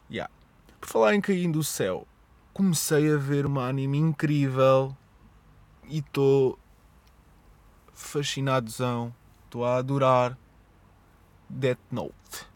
Yeah. 0.09 0.31
Por 0.79 0.89
falar 0.89 1.15
em 1.15 1.21
cair 1.21 1.49
do 1.51 1.63
céu, 1.63 2.07
comecei 2.53 3.13
a 3.13 3.17
ver 3.17 3.45
uma 3.45 3.67
anime 3.67 3.97
incrível 3.97 4.95
e 5.87 5.99
estou 5.99 6.57
fascinadozão. 7.93 9.13
Estou 9.45 9.65
a 9.65 9.77
adorar 9.77 10.37
Death 11.49 11.79
Note. 11.91 12.47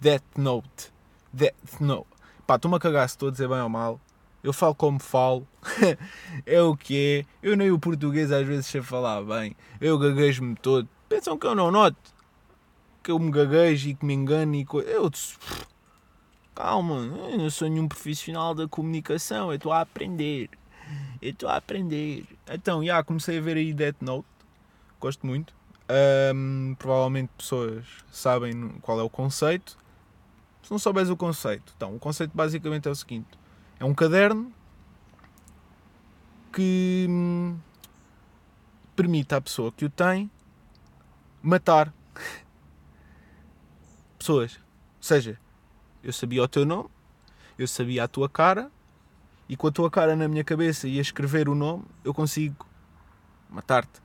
Death 0.00 0.36
Note. 0.36 0.92
Death 1.32 1.80
Note. 1.80 2.08
Pá, 2.46 2.56
estou-me 2.56 2.76
a 2.76 2.80
cagar 2.80 3.08
se 3.08 3.14
estou 3.14 3.28
a 3.28 3.32
dizer 3.32 3.48
bem 3.48 3.60
ou 3.60 3.68
mal. 3.68 4.00
Eu 4.42 4.52
falo 4.52 4.74
como 4.74 4.98
falo. 4.98 5.46
é 6.44 6.60
o 6.60 6.76
que 6.76 7.24
é. 7.42 7.46
Eu 7.46 7.56
nem 7.56 7.70
o 7.70 7.78
português 7.78 8.32
às 8.32 8.46
vezes 8.46 8.66
sei 8.66 8.82
falar 8.82 9.22
bem. 9.22 9.56
Eu 9.80 9.98
gaguejo-me 9.98 10.56
todo. 10.56 10.88
Pensam 11.08 11.38
que 11.38 11.46
eu 11.46 11.54
não 11.54 11.70
noto. 11.70 11.96
Que 13.02 13.10
eu 13.10 13.18
me 13.18 13.30
gaguejo 13.30 13.88
e 13.88 13.94
que 13.94 14.04
me 14.04 14.14
engano 14.14 14.54
e 14.56 14.64
coisa. 14.64 14.88
Eu. 14.88 15.10
Calma, 16.54 16.96
eu 17.30 17.38
não 17.38 17.50
sou 17.50 17.68
nenhum 17.68 17.88
profissional 17.88 18.54
da 18.54 18.68
comunicação. 18.68 19.50
Eu 19.50 19.56
estou 19.56 19.72
a 19.72 19.80
aprender. 19.80 20.50
Eu 21.20 21.30
estou 21.30 21.48
a 21.48 21.56
aprender. 21.56 22.26
Então, 22.48 22.84
já 22.84 23.02
comecei 23.02 23.38
a 23.38 23.40
ver 23.40 23.56
aí 23.56 23.72
Death 23.72 23.96
Note. 24.00 24.26
Gosto 25.00 25.26
muito. 25.26 25.54
Um, 26.34 26.74
provavelmente 26.78 27.30
pessoas 27.36 27.84
sabem 28.10 28.68
qual 28.82 29.00
é 29.00 29.02
o 29.02 29.10
conceito. 29.10 29.76
Se 30.62 30.70
não 30.70 30.78
souberes 30.78 31.10
o 31.10 31.16
conceito, 31.16 31.72
então, 31.76 31.96
o 31.96 31.98
conceito 31.98 32.30
basicamente 32.34 32.86
é 32.86 32.90
o 32.90 32.94
seguinte: 32.94 33.28
é 33.80 33.84
um 33.84 33.92
caderno 33.92 34.52
que 36.52 37.06
hum, 37.08 37.58
permite 38.94 39.34
à 39.34 39.40
pessoa 39.40 39.72
que 39.72 39.84
o 39.84 39.90
tem 39.90 40.30
matar 41.42 41.92
pessoas. 44.18 44.56
Ou 44.56 45.02
seja, 45.02 45.38
eu 46.02 46.12
sabia 46.12 46.42
o 46.42 46.48
teu 46.48 46.64
nome, 46.64 46.88
eu 47.58 47.68
sabia 47.68 48.04
a 48.04 48.08
tua 48.08 48.28
cara, 48.28 48.70
e 49.48 49.56
com 49.56 49.66
a 49.66 49.70
tua 49.70 49.90
cara 49.90 50.16
na 50.16 50.28
minha 50.28 50.44
cabeça 50.44 50.88
e 50.88 50.98
a 50.98 51.02
escrever 51.02 51.48
o 51.48 51.54
nome, 51.54 51.84
eu 52.04 52.14
consigo 52.14 52.66
matar-te. 53.50 54.00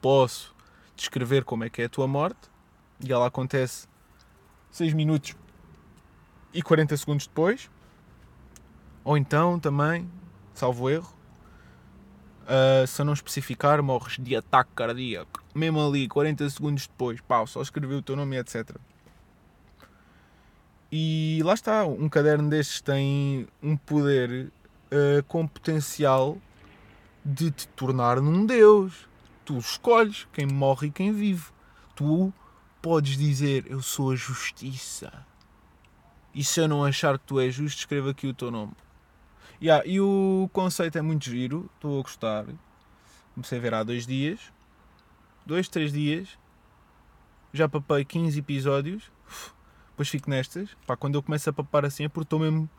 Posso 0.00 0.54
descrever 0.96 1.44
como 1.44 1.64
é 1.64 1.70
que 1.70 1.82
é 1.82 1.84
a 1.84 1.88
tua 1.88 2.06
morte, 2.06 2.50
e 3.04 3.12
ela 3.12 3.26
acontece 3.26 3.86
6 4.70 4.92
minutos 4.94 5.34
e 6.52 6.62
40 6.62 6.96
segundos 6.96 7.26
depois. 7.26 7.70
Ou 9.04 9.16
então 9.16 9.58
também, 9.58 10.10
salvo 10.54 10.90
erro, 10.90 11.12
uh, 12.44 12.86
se 12.86 13.00
eu 13.00 13.04
não 13.04 13.12
especificar, 13.12 13.82
morres 13.82 14.18
de 14.18 14.36
ataque 14.36 14.70
cardíaco. 14.74 15.42
Mesmo 15.54 15.86
ali, 15.86 16.06
40 16.06 16.48
segundos 16.50 16.86
depois, 16.86 17.20
pau, 17.20 17.46
só 17.46 17.62
escrevi 17.62 17.94
o 17.94 18.02
teu 18.02 18.14
nome 18.16 18.36
etc. 18.36 18.76
E 20.92 21.40
lá 21.44 21.54
está, 21.54 21.84
um 21.84 22.08
caderno 22.08 22.50
destes 22.50 22.80
tem 22.80 23.46
um 23.62 23.76
poder 23.76 24.52
uh, 24.90 25.22
com 25.28 25.46
potencial 25.46 26.36
de 27.24 27.50
te 27.50 27.68
tornar 27.68 28.20
num 28.20 28.44
deus. 28.44 29.08
Tu 29.44 29.56
escolhes 29.56 30.26
quem 30.32 30.46
morre 30.46 30.88
e 30.88 30.90
quem 30.90 31.12
vive. 31.12 31.46
Tu 31.94 32.32
podes 32.82 33.16
dizer 33.16 33.66
eu 33.70 33.80
sou 33.82 34.10
a 34.12 34.16
justiça. 34.16 35.12
E 36.34 36.42
se 36.42 36.60
eu 36.60 36.68
não 36.68 36.84
achar 36.84 37.18
que 37.18 37.26
tu 37.26 37.40
és 37.40 37.54
justo, 37.54 37.78
escreva 37.78 38.10
aqui 38.10 38.26
o 38.26 38.34
teu 38.34 38.50
nome. 38.50 38.72
Yeah, 39.62 39.86
e 39.86 40.00
o 40.00 40.48
conceito 40.52 40.96
é 40.96 41.02
muito 41.02 41.24
giro, 41.24 41.70
estou 41.74 41.98
a 41.98 42.02
gostar. 42.02 42.46
Comecei 43.34 43.58
a 43.58 43.60
ver 43.60 43.74
há 43.74 43.82
dois 43.82 44.06
dias. 44.06 44.40
Dois, 45.44 45.68
três 45.68 45.92
dias. 45.92 46.38
Já 47.52 47.68
papei 47.68 48.04
15 48.04 48.38
episódios. 48.38 49.10
Depois 50.00 50.08
fico 50.08 50.30
nestas. 50.30 50.70
Pá, 50.86 50.96
quando 50.96 51.16
eu 51.16 51.22
começo 51.22 51.50
a 51.50 51.52
papar 51.52 51.84
assim 51.84 52.04
é 52.04 52.08
porque 52.08 52.24
estou 52.24 52.38
mesmo 52.38 52.70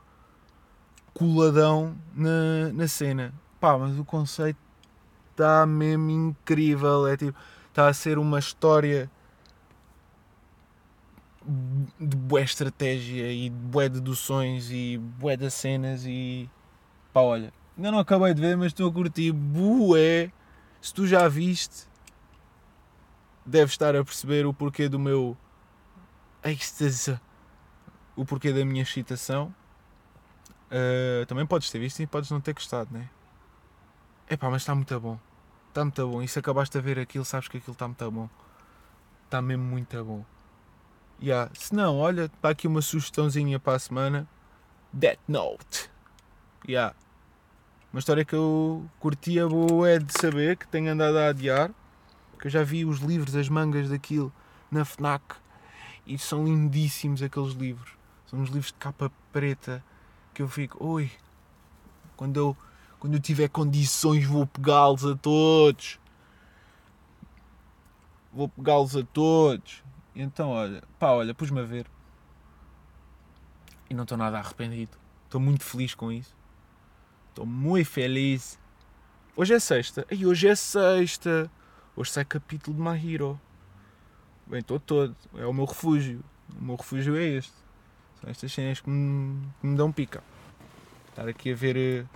coladão 1.14 1.96
na, 2.16 2.74
na 2.74 2.88
cena. 2.88 3.32
Pá, 3.60 3.78
mas 3.78 4.00
o 4.00 4.04
conceito 4.04 4.58
está 5.30 5.64
mesmo 5.68 6.10
incrível. 6.10 7.08
É 7.08 7.16
tipo, 7.16 7.38
está 7.70 7.88
a 7.88 7.94
ser 7.94 8.18
uma 8.18 8.40
história 8.40 9.08
de 12.00 12.18
boa 12.18 12.42
estratégia 12.42 13.32
e 13.32 13.52
bué 13.52 13.88
deduções 13.88 14.72
e 14.72 14.98
bué 14.98 15.38
das 15.38 15.54
cenas 15.54 16.04
e 16.08 16.50
pá, 17.14 17.22
olha, 17.22 17.54
ainda 17.78 17.92
não 17.92 18.00
acabei 18.00 18.34
de 18.34 18.42
ver, 18.42 18.58
mas 18.58 18.68
estou 18.68 18.90
a 18.90 18.92
curtir 18.92 19.32
bué. 19.32 20.32
Se 20.82 20.92
tu 20.92 21.06
já 21.06 21.28
viste, 21.28 21.88
deves 23.46 23.74
estar 23.74 23.96
a 23.96 24.04
perceber 24.04 24.48
o 24.48 24.54
porquê 24.56 24.90
do 24.90 24.98
meu 24.98 25.38
êxtase, 26.44 27.20
o 28.16 28.26
porquê 28.26 28.52
da 28.52 28.66
minha 28.66 28.84
excitação. 28.84 29.54
Uh, 30.68 31.26
também 31.26 31.46
podes 31.46 31.70
ter 31.70 31.80
visto 31.80 32.00
e 32.02 32.08
podes 32.08 32.32
não 32.32 32.40
ter 32.40 32.54
gostado, 32.54 32.90
né? 32.94 33.10
É 34.28 34.38
pá, 34.38 34.50
mas 34.50 34.62
está 34.62 34.74
muito 34.74 34.98
bom. 35.00 35.20
Está 35.68 35.84
muito 35.84 36.08
bom. 36.08 36.22
E 36.22 36.28
se 36.28 36.40
acabaste 36.40 36.78
a 36.78 36.82
ver 36.82 36.98
aquilo, 36.98 37.26
sabes 37.26 37.48
que 37.48 37.58
aquilo 37.58 37.74
está 37.74 37.88
muito 37.88 38.12
bom. 38.12 38.30
Está 39.26 39.42
mesmo 39.42 39.64
muito 39.64 40.04
bom. 40.04 40.24
Yeah. 41.22 41.52
Se 41.54 41.76
não, 41.76 42.00
olha, 42.00 42.26
está 42.26 42.50
aqui 42.50 42.68
uma 42.68 42.82
sugestãozinha 42.82 43.60
para 43.60 43.76
a 43.76 43.80
semana. 43.80 44.28
Death 44.92 45.20
Note. 45.28 45.90
Yeah. 46.68 46.96
Uma 47.94 48.00
história 48.00 48.24
que 48.26 48.34
eu 48.34 48.90
curtia 49.00 49.48
boa 49.48 49.90
é 49.90 50.00
de 50.00 50.14
saber 50.20 50.58
que 50.58 50.68
tenho 50.68 50.92
andado 50.92 51.18
a 51.18 51.28
adiar. 51.28 51.72
Que 52.40 52.48
eu 52.48 52.52
já 52.52 52.64
vi 52.64 52.86
os 52.86 53.00
livros, 53.00 53.36
as 53.36 53.50
mangas 53.50 53.90
daquilo 53.90 54.34
na 54.72 54.84
FNAC. 54.84 55.36
E 56.06 56.18
são 56.18 56.46
lindíssimos 56.46 57.22
aqueles 57.22 57.54
livros. 57.54 57.92
São 58.26 58.40
uns 58.40 58.50
livros 58.50 58.68
de 58.68 58.74
capa 58.76 59.12
preta 59.32 59.84
que 60.34 60.42
eu 60.42 60.48
fico, 60.48 60.84
oi, 60.84 61.12
quando 62.16 62.38
eu, 62.38 62.58
quando 63.00 63.16
eu 63.16 63.20
tiver 63.20 63.50
condições 63.50 64.26
vou 64.26 64.48
pegá-los 64.48 65.06
a 65.06 65.16
todos. 65.16 66.00
Vou 68.32 68.48
pegá-los 68.48 68.96
a 68.96 69.04
todos. 69.04 69.84
Então, 70.16 70.50
olha, 70.50 70.84
pá, 71.00 71.12
olha, 71.12 71.34
pus-me 71.34 71.60
a 71.60 71.64
ver. 71.64 71.86
E 73.90 73.94
não 73.94 74.04
estou 74.04 74.18
nada 74.18 74.40
arrependido. 74.40 74.98
Estou 75.26 75.42
muito 75.42 75.64
feliz 75.64 75.94
com 75.94 76.12
isso. 76.12 76.34
Estou 77.30 77.46
muito 77.46 77.90
feliz. 77.90 78.60
Hoje 79.36 79.54
é 79.54 79.60
sexta. 79.60 80.06
E 80.12 80.26
hoje 80.26 80.48
é 80.48 80.56
sexta. 80.56 81.50
Hoje 81.96 82.12
sai 82.12 82.26
capítulo 82.26 82.76
de 82.76 82.82
My 82.82 83.14
Hero. 83.14 83.40
Bem, 84.52 84.60
estou 84.60 84.82
todo. 84.82 85.16
É 85.38 85.46
o 85.46 85.54
meu 85.54 85.64
refúgio. 85.64 86.22
O 86.60 86.62
meu 86.62 86.76
refúgio 86.76 87.16
é 87.16 87.24
este. 87.24 87.54
São 88.20 88.30
estas 88.30 88.52
cenas 88.52 88.82
que 88.82 88.90
me, 88.90 89.48
que 89.62 89.66
me 89.66 89.78
dão 89.78 89.94
pica. 89.94 90.22
Estar 91.08 91.26
aqui 91.26 91.54
a 91.54 91.56
ver 91.56 92.04
uh, 92.04 92.10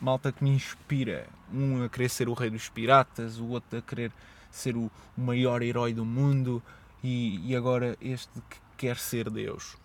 malta 0.00 0.32
que 0.32 0.42
me 0.42 0.48
inspira. 0.48 1.28
Um 1.52 1.84
a 1.84 1.88
querer 1.90 2.08
ser 2.08 2.30
o 2.30 2.32
rei 2.32 2.48
dos 2.48 2.70
piratas, 2.70 3.38
o 3.38 3.46
outro 3.48 3.78
a 3.78 3.82
querer 3.82 4.10
ser 4.50 4.74
o 4.74 4.90
maior 5.14 5.60
herói 5.60 5.92
do 5.92 6.02
mundo 6.02 6.62
e, 7.04 7.46
e 7.46 7.54
agora 7.54 7.94
este 8.00 8.40
que 8.48 8.56
quer 8.78 8.96
ser 8.96 9.28
Deus. 9.28 9.76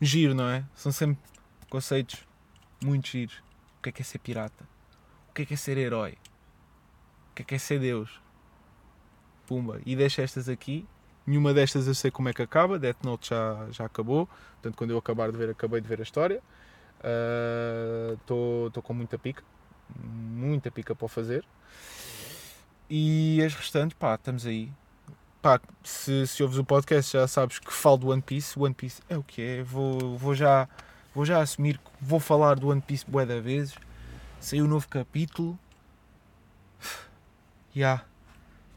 Giro, 0.00 0.36
não 0.36 0.48
é? 0.48 0.64
São 0.72 0.92
sempre 0.92 1.18
conceitos 1.68 2.24
muito 2.80 3.08
giros. 3.08 3.42
O 3.76 3.82
que 3.82 3.88
é 3.88 3.92
que 3.92 4.02
é 4.02 4.04
ser 4.04 4.20
pirata? 4.20 4.68
O 5.30 5.32
que 5.34 5.42
é 5.42 5.46
que 5.46 5.54
é 5.54 5.56
ser 5.56 5.76
herói? 5.76 6.16
O 7.32 7.34
que 7.34 7.42
é 7.42 7.44
que 7.44 7.54
é 7.56 7.58
ser 7.58 7.80
Deus? 7.80 8.20
Pumba. 9.48 9.80
E 9.86 9.96
deixa 9.96 10.20
estas 10.20 10.48
aqui. 10.48 10.86
Nenhuma 11.26 11.54
destas 11.54 11.86
eu 11.86 11.94
sei 11.94 12.10
como 12.10 12.28
é 12.28 12.32
que 12.32 12.42
acaba. 12.42 12.78
Death 12.78 13.02
Note 13.02 13.30
já, 13.30 13.66
já 13.70 13.84
acabou. 13.86 14.28
Portanto, 14.54 14.76
quando 14.76 14.90
eu 14.90 14.98
acabar 14.98 15.30
de 15.32 15.38
ver, 15.38 15.50
acabei 15.50 15.80
de 15.80 15.88
ver 15.88 16.00
a 16.00 16.02
história. 16.02 16.42
Estou 18.20 18.68
uh, 18.68 18.82
com 18.82 18.92
muita 18.92 19.18
pica. 19.18 19.42
Muita 19.98 20.70
pica 20.70 20.94
para 20.94 21.08
fazer. 21.08 21.44
E 22.90 23.42
as 23.44 23.54
restantes, 23.54 23.96
pá, 23.98 24.14
estamos 24.14 24.46
aí. 24.46 24.70
pá, 25.42 25.60
se, 25.82 26.26
se 26.26 26.42
ouves 26.42 26.58
o 26.58 26.64
podcast 26.64 27.12
já 27.12 27.26
sabes 27.26 27.58
que 27.58 27.72
falo 27.72 27.98
do 27.98 28.08
One 28.08 28.22
Piece. 28.22 28.58
One 28.58 28.74
Piece 28.74 29.02
é 29.08 29.16
o 29.16 29.22
que 29.22 29.42
é. 29.42 29.62
Vou, 29.62 30.16
vou, 30.16 30.34
já, 30.34 30.68
vou 31.14 31.24
já 31.24 31.40
assumir 31.40 31.78
que 31.78 31.90
vou 32.00 32.20
falar 32.20 32.54
do 32.54 32.68
One 32.68 32.80
Piece 32.80 33.04
bué 33.08 33.24
da 33.24 33.40
vezes. 33.40 33.74
Saiu 34.40 34.64
um 34.64 34.68
novo 34.68 34.88
capítulo. 34.88 35.58
Já. 37.74 37.80
Yeah. 37.80 38.04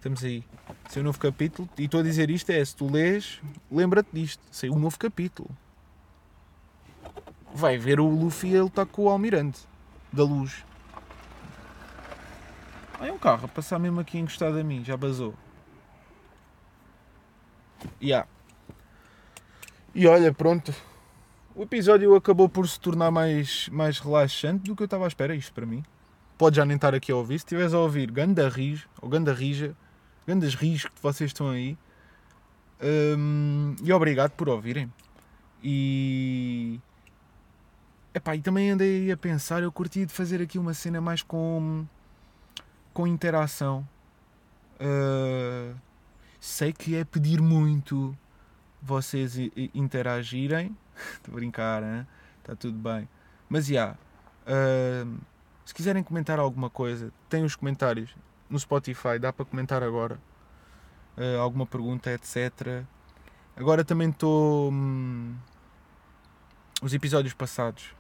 Estamos 0.02 0.24
aí. 0.24 0.44
Saiu 0.90 1.04
um 1.04 1.06
novo 1.06 1.20
capítulo. 1.20 1.70
E 1.78 1.84
estou 1.84 2.00
a 2.00 2.04
dizer 2.04 2.32
isto 2.32 2.50
é, 2.50 2.66
se 2.66 2.76
tu 2.76 2.92
lês, 2.92 3.40
lembra-te 3.72 4.10
disto. 4.12 4.42
Saiu 4.50 4.74
um 4.74 4.80
novo 4.80 4.98
capítulo. 4.98 5.48
Vai 7.54 7.78
ver 7.78 8.00
o 8.00 8.10
Luffy 8.10 8.52
ele 8.52 8.66
está 8.66 8.84
com 8.84 9.04
o 9.04 9.10
Almirante. 9.10 9.60
Da 10.12 10.24
luz. 10.24 10.66
Ah, 13.00 13.06
é 13.06 13.12
um 13.12 13.20
carro 13.20 13.46
a 13.46 13.48
passar 13.48 13.78
mesmo 13.78 14.00
aqui 14.00 14.18
encostado 14.18 14.58
a 14.58 14.64
mim. 14.64 14.84
Já 14.84 14.98
basou. 14.98 15.36
Yeah. 18.02 18.28
E 19.94 20.08
olha, 20.08 20.34
pronto. 20.34 20.74
O 21.54 21.62
episódio 21.62 22.16
acabou 22.16 22.50
por 22.50 22.68
se 22.68 22.80
tornar 22.80 23.12
mais, 23.12 23.70
mais 23.70 24.00
relaxante 24.00 24.64
do 24.64 24.76
que 24.76 24.82
eu 24.82 24.86
estava 24.86 25.06
à 25.06 25.08
espera. 25.08 25.36
Isto 25.36 25.54
para 25.54 25.68
mim. 25.68 25.84
Pode 26.40 26.56
já 26.56 26.66
nem 26.66 26.76
estar 26.76 26.96
aqui 26.96 27.12
a 27.12 27.16
ouvir. 27.16 27.38
Se 27.38 27.46
estiveres 27.46 27.72
a 27.72 27.78
ouvir 27.78 28.10
Ganda 28.10 28.50
Rijo 28.50 28.90
ou 29.00 29.08
Ganda 29.08 29.32
Rija, 29.32 29.78
Gandas 30.27 30.55
Rijo 30.55 30.91
que 30.91 31.01
vocês 31.01 31.29
estão 31.29 31.49
aí. 31.49 31.77
Um, 32.81 33.75
e 33.84 33.91
obrigado 33.91 34.31
por 34.31 34.49
ouvirem. 34.49 34.91
E. 35.63 36.79
Epá, 38.13 38.36
e 38.36 38.41
também 38.41 38.71
andei 38.71 39.12
a 39.12 39.17
pensar, 39.17 39.63
eu 39.63 39.71
curti 39.71 40.05
de 40.05 40.13
fazer 40.13 40.41
aqui 40.41 40.57
uma 40.57 40.73
cena 40.73 40.99
mais 40.99 41.21
com. 41.21 41.86
com 42.93 43.07
interação. 43.07 43.88
Uh, 44.79 45.75
sei 46.39 46.73
que 46.73 46.95
é 46.95 47.03
pedir 47.03 47.41
muito 47.41 48.17
vocês 48.81 49.36
interagirem. 49.73 50.75
Estou 51.13 51.34
a 51.34 51.36
brincar, 51.36 51.84
hein? 51.84 52.07
está 52.39 52.55
tudo 52.55 52.77
bem. 52.77 53.07
Mas 53.47 53.67
já, 53.67 53.73
yeah, 53.73 53.97
uh, 54.47 55.19
se 55.65 55.73
quiserem 55.73 56.03
comentar 56.03 56.39
alguma 56.39 56.69
coisa, 56.69 57.12
tem 57.29 57.43
os 57.43 57.55
comentários 57.55 58.15
no 58.52 58.60
Spotify, 58.60 59.18
dá 59.20 59.32
para 59.32 59.46
comentar 59.46 59.82
agora. 59.82 60.20
Uh, 61.18 61.40
alguma 61.40 61.66
pergunta, 61.66 62.12
etc. 62.12 62.84
Agora 63.56 63.84
também 63.84 64.10
estou. 64.10 64.72
Hum, 64.72 65.36
os 66.82 66.94
episódios 66.94 67.34
passados. 67.34 67.96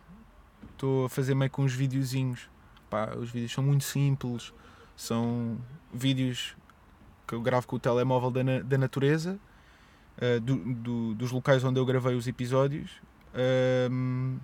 Estou 0.71 1.05
a 1.05 1.09
fazer 1.09 1.33
meio 1.33 1.49
com 1.49 1.63
uns 1.63 1.73
videozinhos. 1.73 2.49
Pá, 2.89 3.15
os 3.15 3.31
vídeos 3.31 3.51
são 3.51 3.63
muito 3.63 3.83
simples. 3.83 4.53
São 4.95 5.57
vídeos 5.93 6.55
que 7.27 7.33
eu 7.33 7.41
gravo 7.41 7.65
com 7.67 7.77
o 7.77 7.79
telemóvel 7.79 8.29
da, 8.29 8.41
da 8.63 8.77
natureza, 8.77 9.39
uh, 10.17 10.39
do, 10.41 10.55
do, 10.73 11.15
dos 11.15 11.31
locais 11.31 11.63
onde 11.63 11.79
eu 11.79 11.85
gravei 11.85 12.15
os 12.15 12.27
episódios. 12.27 12.91
Um, 13.89 14.37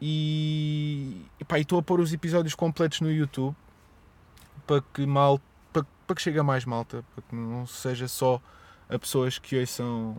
e 0.00 1.24
estou 1.56 1.78
a 1.78 1.82
pôr 1.82 2.00
os 2.00 2.12
episódios 2.12 2.54
completos 2.54 3.00
no 3.00 3.12
YouTube 3.12 3.54
para 4.66 4.82
que 4.92 5.06
mal 5.06 5.40
para, 5.72 5.84
para 6.06 6.16
que 6.16 6.22
chegue 6.22 6.38
a 6.38 6.44
mais 6.44 6.64
malta, 6.64 7.04
para 7.14 7.22
que 7.22 7.34
não 7.34 7.66
seja 7.66 8.08
só 8.08 8.40
a 8.88 8.98
pessoas 8.98 9.38
que 9.38 9.64
são 9.66 10.16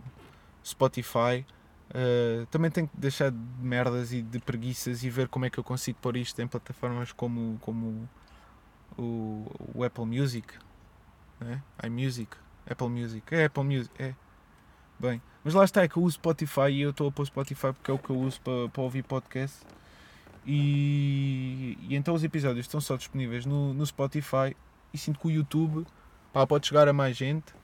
Spotify. 0.64 1.46
Uh, 1.90 2.46
também 2.46 2.70
tenho 2.70 2.88
que 2.88 2.96
deixar 2.96 3.30
de 3.30 3.38
merdas 3.60 4.12
e 4.12 4.22
de 4.22 4.38
preguiças 4.40 5.04
e 5.04 5.10
ver 5.10 5.28
como 5.28 5.44
é 5.44 5.50
que 5.50 5.58
eu 5.58 5.64
consigo 5.64 5.98
pôr 6.00 6.16
isto 6.16 6.40
em 6.40 6.46
plataformas 6.48 7.12
como, 7.12 7.58
como 7.60 8.08
o, 8.98 9.46
o 9.74 9.84
Apple 9.84 10.06
Music 10.06 10.54
né? 11.40 11.62
iMusic, 11.84 12.36
Apple 12.68 12.88
Music, 12.88 13.34
é 13.34 13.44
Apple 13.44 13.64
Music, 13.64 13.90
é. 14.02 14.14
Bem, 14.98 15.20
mas 15.42 15.54
lá 15.54 15.64
está, 15.64 15.82
é 15.82 15.88
que 15.88 15.96
eu 15.96 16.02
uso 16.02 16.14
Spotify 16.14 16.70
e 16.70 16.82
eu 16.82 16.90
estou 16.90 17.08
a 17.08 17.12
pôr 17.12 17.26
Spotify 17.26 17.72
porque 17.72 17.90
é 17.90 17.94
o 17.94 17.98
que 17.98 18.10
eu 18.10 18.16
uso 18.16 18.40
para, 18.40 18.68
para 18.68 18.82
ouvir 18.82 19.02
podcast. 19.02 19.58
E, 20.46 21.78
e 21.88 21.96
então 21.96 22.14
os 22.14 22.22
episódios 22.22 22.66
estão 22.66 22.80
só 22.80 22.96
disponíveis 22.96 23.46
no, 23.46 23.72
no 23.72 23.86
Spotify 23.86 24.54
e 24.92 24.98
sinto 24.98 25.18
que 25.18 25.26
o 25.26 25.30
YouTube 25.30 25.86
pá, 26.32 26.46
pode 26.46 26.66
chegar 26.66 26.88
a 26.88 26.92
mais 26.92 27.16
gente. 27.16 27.54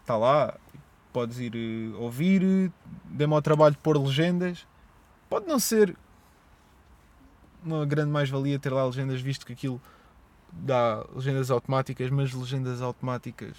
Está 0.00 0.16
lá, 0.16 0.56
podes 1.12 1.38
ir 1.38 1.54
uh, 1.54 2.00
ouvir, 2.00 2.72
dê-me 3.04 3.34
ao 3.34 3.42
trabalho 3.42 3.74
de 3.74 3.80
pôr 3.80 3.98
legendas. 3.98 4.66
Pode 5.28 5.46
não 5.46 5.58
ser 5.58 5.96
uma 7.64 7.84
grande 7.84 8.10
mais-valia 8.10 8.58
ter 8.58 8.72
lá 8.72 8.84
legendas, 8.84 9.20
visto 9.20 9.46
que 9.46 9.52
aquilo 9.52 9.80
dá 10.52 11.04
legendas 11.14 11.50
automáticas, 11.50 12.10
mas 12.10 12.32
legendas 12.32 12.82
automáticas. 12.82 13.56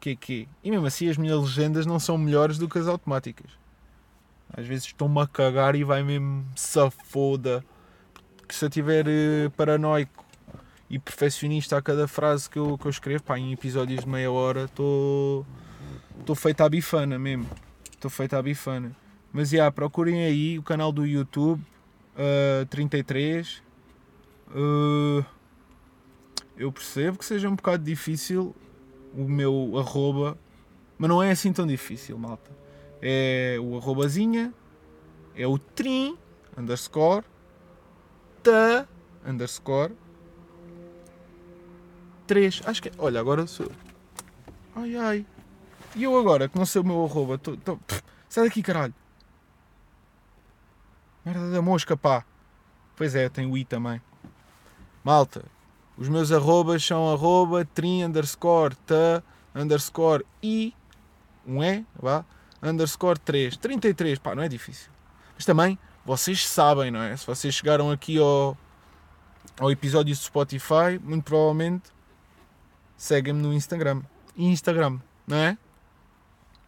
Que 0.00 0.10
é 0.10 0.16
que 0.16 0.48
E 0.62 0.70
mesmo 0.70 0.86
assim 0.86 1.08
as 1.08 1.16
minhas 1.16 1.40
legendas 1.40 1.86
não 1.86 1.98
são 1.98 2.18
melhores 2.18 2.58
do 2.58 2.68
que 2.68 2.78
as 2.78 2.86
automáticas. 2.86 3.50
Às 4.52 4.66
vezes 4.66 4.86
estou-me 4.86 5.20
a 5.20 5.26
cagar 5.26 5.74
e 5.74 5.84
vai 5.84 6.02
mesmo 6.02 6.46
safoda. 6.54 7.64
Que 8.46 8.54
se 8.54 8.64
eu 8.64 8.68
estiver 8.68 9.06
uh, 9.06 9.50
paranoico 9.56 10.24
e 10.88 10.98
perfeccionista 10.98 11.76
a 11.76 11.82
cada 11.82 12.06
frase 12.06 12.48
que 12.48 12.58
eu, 12.58 12.78
que 12.78 12.86
eu 12.86 12.90
escrevo, 12.90 13.22
pá, 13.22 13.38
em 13.38 13.52
episódios 13.52 14.00
de 14.00 14.08
meia 14.08 14.30
hora, 14.30 14.64
estou 14.64 15.44
feito 16.36 16.60
à 16.60 16.68
bifana 16.68 17.18
mesmo. 17.18 17.48
Estou 17.90 18.10
feito 18.10 18.34
à 18.34 18.42
bifana. 18.42 18.94
Mas 19.32 19.50
já, 19.50 19.56
yeah, 19.56 19.72
procurem 19.72 20.24
aí 20.24 20.58
o 20.58 20.62
canal 20.62 20.92
do 20.92 21.04
YouTube 21.04 21.60
uh, 22.14 22.66
33 22.66 23.64
Uh, 24.54 25.24
eu 26.56 26.70
percebo 26.70 27.18
que 27.18 27.24
seja 27.24 27.48
um 27.48 27.56
bocado 27.56 27.82
difícil 27.82 28.54
o 29.12 29.28
meu 29.28 29.72
arroba, 29.76 30.38
mas 30.96 31.08
não 31.08 31.20
é 31.20 31.32
assim 31.32 31.52
tão 31.52 31.66
difícil, 31.66 32.16
malta. 32.16 32.50
É 33.06 33.58
o 33.60 33.76
arrobazinha, 33.76 34.54
é 35.36 35.46
o 35.46 35.58
trim, 35.58 36.16
underscore, 36.56 37.22
ta, 38.42 38.88
underscore, 39.26 39.94
3. 42.26 42.62
Acho 42.64 42.82
que 42.82 42.88
é. 42.88 42.92
Olha, 42.98 43.20
agora 43.20 43.46
sou. 43.46 43.70
Ai 44.74 44.96
ai. 44.96 45.26
E 45.94 46.02
eu 46.02 46.18
agora, 46.18 46.48
que 46.48 46.58
não 46.58 46.66
sei 46.66 46.80
o 46.80 46.84
meu 46.84 47.04
arroba, 47.04 47.38
tô, 47.38 47.56
tô... 47.56 47.78
sai 48.28 48.44
daqui, 48.44 48.62
caralho. 48.62 48.94
Merda 51.24 51.50
da 51.50 51.62
mosca, 51.62 51.96
pá. 51.96 52.24
Pois 52.96 53.14
é, 53.14 53.28
tem 53.28 53.46
o 53.46 53.56
i 53.56 53.64
também. 53.64 54.00
Malta, 55.02 55.44
os 55.96 56.08
meus 56.08 56.32
arrobas 56.32 56.84
são 56.84 57.12
arroba 57.12 57.64
trim 57.64 58.02
underscore 58.02 58.74
ta 58.86 59.22
underscore 59.54 60.24
i, 60.42 60.74
um 61.46 61.62
e, 61.62 61.84
vá, 61.94 62.24
underscore 62.64 63.18
3. 63.18 63.56
33, 63.56 64.18
pá, 64.18 64.34
não 64.34 64.42
é 64.42 64.48
difícil. 64.48 64.90
Mas 65.34 65.44
também, 65.44 65.78
vocês 66.04 66.46
sabem, 66.46 66.90
não 66.90 67.02
é? 67.02 67.16
Se 67.16 67.26
vocês 67.26 67.54
chegaram 67.54 67.90
aqui 67.90 68.18
ao, 68.18 68.56
ao 69.60 69.70
episódio 69.70 70.14
do 70.14 70.18
Spotify, 70.18 70.98
muito 71.02 71.24
provavelmente 71.24 71.92
seguem-me 72.96 73.40
no 73.40 73.52
Instagram. 73.52 74.02
Instagram, 74.36 74.98
não 75.26 75.36
é? 75.36 75.58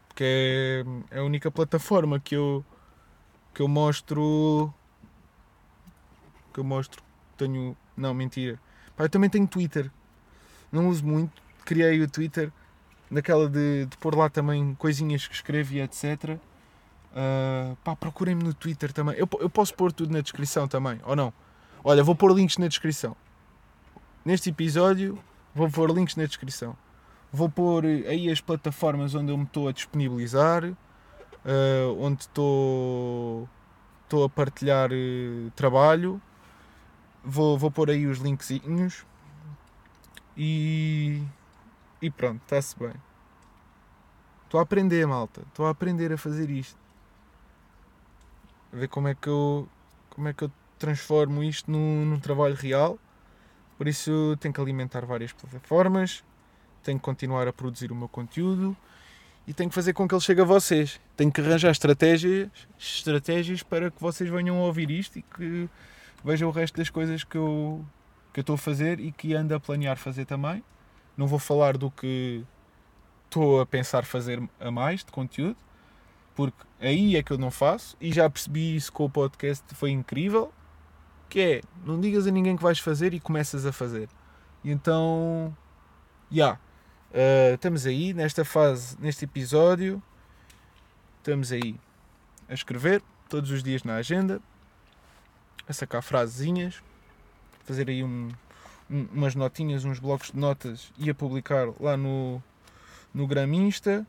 Porque 0.09 0.85
é, 1.11 1.16
é 1.16 1.18
a 1.20 1.24
única 1.24 1.50
plataforma 1.50 2.20
que 2.20 2.37
eu 2.37 2.64
que 3.52 3.62
eu 3.62 3.68
mostro 3.68 4.72
que 6.52 6.61
eu 6.61 6.64
mostro 6.64 7.02
tenho 7.37 7.76
não, 7.96 8.12
mentira. 8.12 8.61
Pá, 8.96 9.04
eu 9.04 9.09
também 9.09 9.30
tenho 9.30 9.46
Twitter. 9.46 9.90
Não 10.70 10.88
uso 10.88 11.04
muito. 11.04 11.42
Criei 11.64 12.02
o 12.02 12.09
Twitter 12.09 12.52
naquela 13.10 13.48
de, 13.48 13.86
de 13.86 13.96
pôr 13.98 14.14
lá 14.14 14.28
também 14.28 14.74
coisinhas 14.74 15.26
que 15.26 15.34
escrevo 15.34 15.74
e 15.74 15.80
etc. 15.80 16.38
Uh, 17.12 17.76
pá, 17.82 17.96
procurem-me 17.96 18.42
no 18.42 18.52
Twitter 18.52 18.92
também. 18.92 19.14
Eu, 19.16 19.28
eu 19.40 19.48
posso 19.48 19.74
pôr 19.74 19.92
tudo 19.92 20.12
na 20.12 20.20
descrição 20.20 20.68
também, 20.68 21.00
ou 21.04 21.16
não? 21.16 21.32
Olha, 21.82 22.02
vou 22.02 22.14
pôr 22.14 22.32
links 22.32 22.58
na 22.58 22.68
descrição. 22.68 23.16
Neste 24.24 24.50
episódio, 24.50 25.18
vou 25.54 25.70
pôr 25.70 25.90
links 25.90 26.16
na 26.16 26.24
descrição. 26.26 26.76
Vou 27.32 27.48
pôr 27.48 27.84
aí 27.84 28.30
as 28.30 28.40
plataformas 28.40 29.14
onde 29.14 29.30
eu 29.30 29.38
me 29.38 29.44
estou 29.44 29.68
a 29.68 29.72
disponibilizar, 29.72 30.64
uh, 30.64 30.76
onde 31.98 32.22
estou, 32.22 33.48
estou 34.04 34.24
a 34.24 34.28
partilhar 34.28 34.90
uh, 34.92 35.50
trabalho 35.54 36.20
Vou, 37.28 37.58
vou 37.58 37.72
pôr 37.72 37.90
aí 37.90 38.06
os 38.06 38.18
linkzinhos 38.18 39.04
e, 40.36 41.20
e 42.06 42.10
pronto, 42.10 42.40
está-se 42.42 42.78
bem. 42.78 42.94
Estou 44.44 44.60
a 44.60 44.62
aprender, 44.62 45.04
malta. 45.06 45.42
Estou 45.48 45.66
a 45.66 45.70
aprender 45.70 46.12
a 46.12 46.16
fazer 46.16 46.48
isto. 46.50 46.78
A 48.72 48.76
ver 48.76 48.88
como 48.88 49.08
é 49.08 49.14
que 49.14 49.28
eu, 49.28 49.68
como 50.10 50.28
é 50.28 50.32
que 50.32 50.44
eu 50.44 50.52
transformo 50.78 51.42
isto 51.42 51.68
num, 51.70 52.04
num 52.04 52.20
trabalho 52.20 52.54
real. 52.54 52.96
Por 53.76 53.88
isso 53.88 54.36
tenho 54.38 54.54
que 54.54 54.60
alimentar 54.60 55.04
várias 55.04 55.32
plataformas, 55.32 56.24
tenho 56.82 56.98
que 56.98 57.04
continuar 57.04 57.48
a 57.48 57.52
produzir 57.52 57.90
o 57.90 57.94
meu 57.94 58.08
conteúdo 58.08 58.76
e 59.46 59.52
tenho 59.52 59.68
que 59.68 59.74
fazer 59.74 59.92
com 59.92 60.06
que 60.06 60.14
ele 60.14 60.22
chegue 60.22 60.40
a 60.40 60.44
vocês. 60.44 61.00
Tenho 61.16 61.32
que 61.32 61.40
arranjar 61.40 61.72
estratégias, 61.72 62.48
estratégias 62.78 63.62
para 63.62 63.90
que 63.90 64.00
vocês 64.00 64.30
venham 64.30 64.58
a 64.58 64.62
ouvir 64.62 64.90
isto 64.90 65.18
e 65.18 65.22
que 65.22 65.68
veja 66.24 66.46
o 66.46 66.50
resto 66.50 66.76
das 66.76 66.88
coisas 66.88 67.24
que 67.24 67.36
eu, 67.36 67.84
que 68.32 68.38
eu 68.38 68.42
estou 68.42 68.54
a 68.54 68.58
fazer 68.58 69.00
e 69.00 69.10
que 69.10 69.34
ando 69.34 69.54
a 69.54 69.60
planear 69.60 69.96
fazer 69.96 70.24
também. 70.24 70.62
Não 71.16 71.26
vou 71.26 71.38
falar 71.38 71.76
do 71.76 71.90
que 71.90 72.44
estou 73.24 73.61
a 73.61 73.66
pensar 73.66 74.05
fazer 74.05 74.42
a 74.61 74.70
mais 74.70 75.05
de 75.05 75.12
conteúdo, 75.12 75.57
porque 76.35 76.64
aí 76.81 77.16
é 77.16 77.22
que 77.22 77.33
eu 77.33 77.38
não 77.38 77.50
faço 77.50 77.96
e 78.00 78.12
já 78.12 78.29
percebi 78.29 78.76
isso 78.76 78.92
com 78.92 79.05
o 79.05 79.11
podcast, 79.11 79.64
foi 79.74 79.90
incrível, 79.90 80.52
que 81.29 81.40
é, 81.40 81.61
não 81.85 82.00
digas 82.00 82.26
a 82.26 82.31
ninguém 82.31 82.57
que 82.57 82.62
vais 82.62 82.79
fazer 82.79 83.14
e 83.14 83.20
começas 83.20 83.66
a 83.66 83.72
fazer. 83.72 84.09
E 84.62 84.70
então, 84.70 85.57
já, 86.31 86.37
yeah, 86.37 86.61
uh, 87.12 87.55
estamos 87.55 87.87
aí 87.87 88.12
nesta 88.12 88.44
fase, 88.44 88.96
neste 89.00 89.24
episódio, 89.24 90.02
estamos 91.18 91.52
aí 91.52 91.79
a 92.48 92.55
escrever 92.55 93.02
todos 93.29 93.50
os 93.50 93.62
dias 93.62 93.83
na 93.83 93.96
agenda, 93.96 94.40
a 95.68 95.72
sacar 95.72 96.02
frasezinhas, 96.02 96.83
fazer 97.64 97.88
aí 97.88 98.05
um, 98.05 98.29
um, 98.90 99.07
umas 99.12 99.35
notinhas, 99.35 99.85
uns 99.85 99.99
blocos 99.99 100.31
de 100.31 100.38
notas 100.38 100.92
e 100.99 101.11
a 101.11 101.14
publicar 101.14 101.68
lá 101.81 101.96
no, 101.96 102.42
no 103.12 103.27
Graminsta. 103.27 104.07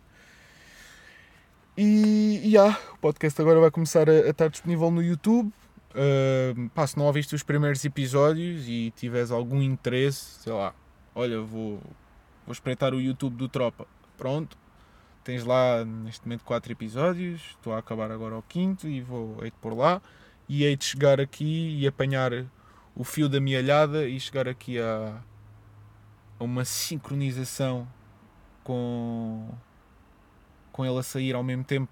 E, 1.78 2.42
e 2.44 2.58
ah, 2.58 2.78
o 2.94 2.98
podcast 2.98 3.40
agora 3.40 3.60
vai 3.60 3.70
começar 3.70 4.10
a, 4.10 4.14
a 4.14 4.30
estar 4.30 4.50
disponível 4.50 4.90
no 4.90 5.02
YouTube. 5.02 5.52
Uh, 5.92 6.70
pá, 6.70 6.86
se 6.86 6.98
não 6.98 7.06
ouviste 7.06 7.34
os 7.34 7.44
primeiros 7.44 7.84
episódios 7.84 8.68
e 8.68 8.92
tiveres 8.96 9.32
algum 9.32 9.62
interesse, 9.62 10.42
sei 10.44 10.54
lá, 10.54 10.74
olha, 11.16 11.40
vou, 11.42 11.80
vou 12.46 12.52
espreitar 12.52 12.94
o 12.94 13.02
YouTube 13.02 13.36
do 13.36 13.48
Tropa. 13.48 13.88
Pronto, 14.18 14.58
tens 15.24 15.44
lá 15.44 15.84
neste 15.86 16.26
momento 16.26 16.44
4 16.44 16.72
episódios. 16.72 17.42
Estou 17.52 17.74
a 17.74 17.80
acabar 17.80 18.12
agora 18.12 18.38
o 18.38 18.44
quinto 18.44 18.88
e 18.88 19.02
vou 19.02 19.38
hei 19.44 19.52
pôr 19.62 19.76
lá. 19.76 20.02
E 20.50 20.64
hei 20.64 20.76
de 20.76 20.86
chegar 20.86 21.20
aqui 21.20 21.78
e 21.80 21.88
apanhar 21.88 22.32
o 22.98 23.04
fio 23.04 23.30
da 23.30 23.40
mielhada 23.40 24.10
e 24.10 24.20
chegar 24.20 24.48
aqui 24.48 24.80
a, 24.80 25.22
a 26.40 26.44
uma 26.44 26.66
sincronização 26.66 27.88
com, 28.64 29.48
com 30.72 30.84
ele 30.84 30.98
a 30.98 31.04
sair 31.04 31.36
ao 31.36 31.44
mesmo 31.44 31.64
tempo 31.64 31.92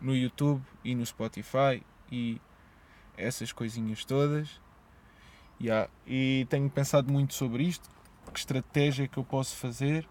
no 0.00 0.14
YouTube 0.14 0.60
e 0.82 0.92
no 0.92 1.06
Spotify 1.06 1.80
e 2.10 2.40
essas 3.16 3.52
coisinhas 3.52 4.04
todas. 4.04 4.60
Yeah. 5.60 5.88
E 6.04 6.46
tenho 6.50 6.68
pensado 6.68 7.12
muito 7.12 7.34
sobre 7.34 7.62
isto, 7.62 7.88
que 8.32 8.38
estratégia 8.38 9.06
que 9.06 9.18
eu 9.18 9.24
posso 9.24 9.54
fazer 9.54 10.08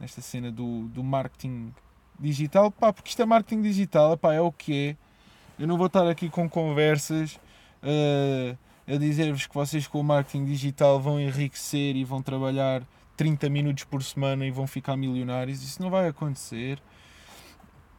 nesta 0.00 0.20
cena 0.20 0.50
do, 0.50 0.88
do 0.88 1.04
marketing 1.04 1.72
digital, 2.18 2.70
pá, 2.72 2.92
porque 2.92 3.10
isto 3.10 3.22
é 3.22 3.24
marketing 3.24 3.62
digital, 3.62 4.16
pá, 4.16 4.34
é 4.34 4.40
o 4.40 4.50
que 4.50 4.88
é. 4.88 4.96
Eu 5.56 5.68
não 5.68 5.76
vou 5.76 5.86
estar 5.86 6.08
aqui 6.08 6.28
com 6.28 6.48
conversas 6.48 7.38
uh, 7.82 8.58
a 8.86 8.96
dizer-vos 8.96 9.46
que 9.46 9.54
vocês 9.54 9.86
com 9.86 10.00
o 10.00 10.04
marketing 10.04 10.44
digital 10.44 11.00
vão 11.00 11.20
enriquecer 11.20 11.96
e 11.96 12.04
vão 12.04 12.22
trabalhar 12.22 12.82
30 13.16 13.48
minutos 13.48 13.84
por 13.84 14.02
semana 14.02 14.46
e 14.46 14.50
vão 14.50 14.66
ficar 14.66 14.96
milionários. 14.96 15.62
Isso 15.62 15.80
não 15.80 15.90
vai 15.90 16.08
acontecer. 16.08 16.82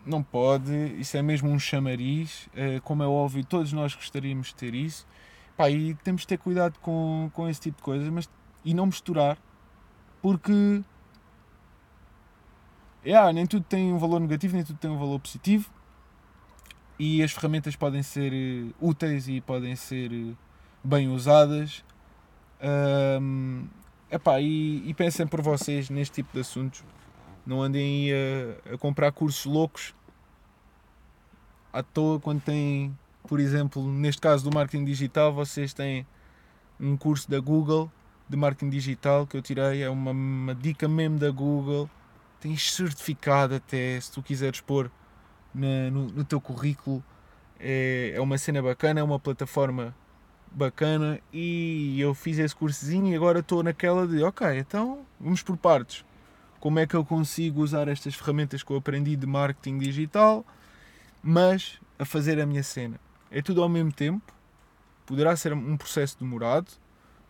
Não 0.05 0.21
pode. 0.21 0.73
Isso 0.99 1.15
é 1.15 1.21
mesmo 1.21 1.49
um 1.49 1.59
chamariz. 1.59 2.49
Eh, 2.55 2.81
como 2.83 3.03
é 3.03 3.07
óbvio, 3.07 3.45
todos 3.45 3.71
nós 3.71 3.95
gostaríamos 3.95 4.47
de 4.47 4.55
ter 4.55 4.75
isso. 4.75 5.07
Pá, 5.55 5.69
e 5.69 5.93
temos 5.95 6.21
de 6.21 6.27
ter 6.27 6.37
cuidado 6.37 6.77
com, 6.79 7.29
com 7.33 7.47
esse 7.47 7.61
tipo 7.61 7.77
de 7.77 7.83
coisas 7.83 8.09
mas, 8.09 8.29
e 8.65 8.73
não 8.73 8.87
misturar. 8.87 9.37
Porque 10.21 10.83
yeah, 13.05 13.31
nem 13.31 13.45
tudo 13.45 13.65
tem 13.65 13.93
um 13.93 13.97
valor 13.97 14.19
negativo, 14.19 14.55
nem 14.55 14.63
tudo 14.65 14.77
tem 14.79 14.89
um 14.91 14.97
valor 14.97 15.19
positivo. 15.19 15.69
E 16.99 17.23
as 17.23 17.31
ferramentas 17.31 17.75
podem 17.75 18.03
ser 18.03 18.33
eh, 18.33 18.73
úteis 18.79 19.27
e 19.27 19.41
podem 19.41 19.75
ser 19.75 20.11
eh, 20.11 20.33
bem 20.83 21.07
usadas. 21.07 21.83
Um, 23.21 23.67
Epá, 24.11 24.39
e, 24.39 24.87
e 24.87 24.93
pensem 24.93 25.25
por 25.25 25.41
vocês 25.41 25.89
neste 25.89 26.15
tipo 26.15 26.33
de 26.33 26.41
assuntos. 26.41 26.83
Não 27.45 27.61
andem 27.61 28.11
a, 28.11 28.73
a 28.75 28.77
comprar 28.77 29.11
cursos 29.11 29.45
loucos 29.45 29.95
à 31.73 31.81
toa 31.81 32.19
quando 32.19 32.41
têm, 32.41 32.95
por 33.27 33.39
exemplo, 33.39 33.83
neste 33.91 34.21
caso 34.21 34.47
do 34.47 34.53
marketing 34.53 34.85
digital, 34.85 35.33
vocês 35.33 35.73
têm 35.73 36.05
um 36.79 36.95
curso 36.95 37.29
da 37.29 37.39
Google 37.39 37.91
de 38.29 38.37
marketing 38.37 38.69
digital 38.69 39.25
que 39.25 39.35
eu 39.35 39.41
tirei, 39.41 39.81
é 39.81 39.89
uma, 39.89 40.11
uma 40.11 40.53
dica 40.53 40.87
mesmo 40.87 41.17
da 41.17 41.31
Google. 41.31 41.89
Tens 42.39 42.71
certificado 42.71 43.55
até, 43.55 43.99
se 43.99 44.11
tu 44.11 44.21
quiseres 44.21 44.61
pôr 44.61 44.91
na, 45.53 45.89
no, 45.89 46.07
no 46.07 46.23
teu 46.23 46.39
currículo. 46.39 47.03
É, 47.59 48.11
é 48.15 48.21
uma 48.21 48.37
cena 48.37 48.61
bacana, 48.61 48.99
é 48.99 49.03
uma 49.03 49.19
plataforma 49.19 49.95
bacana 50.53 51.19
e 51.31 51.99
eu 51.99 52.13
fiz 52.13 52.37
esse 52.37 52.55
cursozinho 52.55 53.11
e 53.11 53.15
agora 53.15 53.39
estou 53.39 53.63
naquela 53.63 54.07
de 54.07 54.23
ok, 54.23 54.57
então 54.57 55.05
vamos 55.19 55.41
por 55.41 55.57
partes. 55.57 56.05
Como 56.59 56.79
é 56.79 56.87
que 56.87 56.95
eu 56.95 57.03
consigo 57.03 57.61
usar 57.61 57.87
estas 57.87 58.15
ferramentas 58.15 58.63
que 58.63 58.71
eu 58.71 58.77
aprendi 58.77 59.15
de 59.15 59.27
marketing 59.27 59.79
digital, 59.79 60.45
mas 61.21 61.79
a 61.99 62.05
fazer 62.05 62.39
a 62.39 62.45
minha 62.45 62.63
cena? 62.63 62.99
É 63.29 63.41
tudo 63.41 63.61
ao 63.61 63.69
mesmo 63.69 63.91
tempo, 63.91 64.33
poderá 65.05 65.35
ser 65.35 65.53
um 65.53 65.75
processo 65.75 66.17
demorado, 66.19 66.69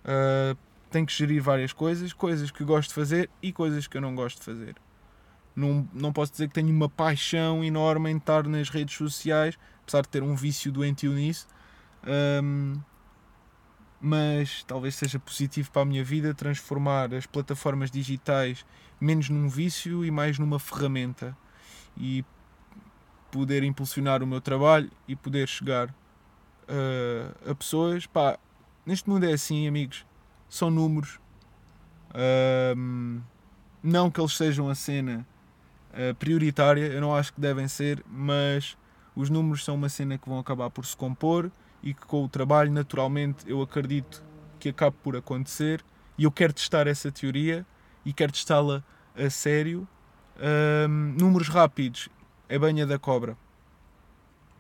uh, 0.06 0.58
tenho 0.92 1.06
que 1.06 1.14
gerir 1.14 1.42
várias 1.42 1.74
coisas, 1.74 2.14
coisas 2.14 2.52
que 2.52 2.64
gosto 2.64 2.90
de 2.90 2.96
fazer 2.96 3.30
e 3.42 3.52
coisas 3.52 3.88
que 3.88 3.98
eu 3.98 4.02
não 4.02 4.14
gosto 4.14 4.38
de 4.38 4.46
fazer. 4.46 4.76
Não, 5.56 5.88
não 5.94 6.12
posso 6.12 6.32
dizer 6.32 6.48
que 6.48 6.54
tenho 6.54 6.70
uma 6.70 6.90
paixão 6.90 7.64
enorme 7.64 8.12
em 8.12 8.18
estar 8.18 8.48
nas 8.48 8.70
redes 8.70 8.96
sociais, 8.96 9.58
apesar 9.82 10.02
de 10.02 10.10
ter 10.10 10.24
um 10.24 10.36
vício 10.36 10.72
doentio 10.72 11.14
nisso. 11.14 11.48
Um, 12.06 12.76
mas 14.06 14.66
talvez 14.66 14.96
seja 14.96 15.18
positivo 15.18 15.72
para 15.72 15.84
a 15.84 15.86
minha 15.86 16.04
vida 16.04 16.34
transformar 16.34 17.14
as 17.14 17.26
plataformas 17.26 17.90
digitais 17.90 18.66
menos 19.00 19.30
num 19.30 19.48
vício 19.48 20.04
e 20.04 20.12
mais 20.12 20.38
numa 20.38 20.60
ferramenta 20.60 21.36
e 21.98 22.26
poder 23.32 23.64
impulsionar 23.64 24.22
o 24.22 24.28
meu 24.28 24.42
trabalho 24.42 24.92
e 25.08 25.16
poder 25.16 25.48
chegar 25.48 25.88
uh, 25.88 27.50
a 27.50 27.56
pessoas. 27.56 28.06
Pá, 28.06 28.38
neste 28.86 29.10
mundo 29.10 29.26
é 29.26 29.32
assim, 29.32 29.70
amigos, 29.70 30.06
são 30.50 30.70
números. 30.70 31.18
Uh, 32.10 33.22
não 33.82 34.12
que 34.12 34.20
eles 34.20 34.36
sejam 34.36 34.68
a 34.68 34.76
cena 34.76 35.26
uh, 35.94 36.14
prioritária, 36.16 36.88
eu 36.88 37.00
não 37.00 37.16
acho 37.16 37.32
que 37.32 37.40
devem 37.40 37.70
ser, 37.70 38.04
mas 38.06 38.78
os 39.16 39.30
números 39.30 39.64
são 39.64 39.76
uma 39.76 39.88
cena 39.88 40.18
que 40.18 40.28
vão 40.28 40.40
acabar 40.40 40.70
por 40.70 40.86
se 40.86 40.98
compor 40.98 41.50
e 41.84 41.94
que 41.94 42.06
com 42.06 42.24
o 42.24 42.30
trabalho, 42.30 42.72
naturalmente, 42.72 43.44
eu 43.46 43.62
acredito 43.62 44.24
que 44.58 44.70
acabe 44.70 44.96
por 45.04 45.18
acontecer 45.18 45.84
e 46.18 46.24
eu 46.24 46.32
quero 46.32 46.54
testar 46.54 46.88
essa 46.88 47.12
teoria 47.12 47.66
e 48.06 48.14
quero 48.14 48.32
testá-la 48.32 48.82
a 49.16 49.30
sério. 49.30 49.86
Um, 50.88 51.16
números 51.20 51.50
rápidos 51.50 52.08
é 52.48 52.58
banha 52.58 52.88
da 52.88 52.98
cobra. 52.98 53.38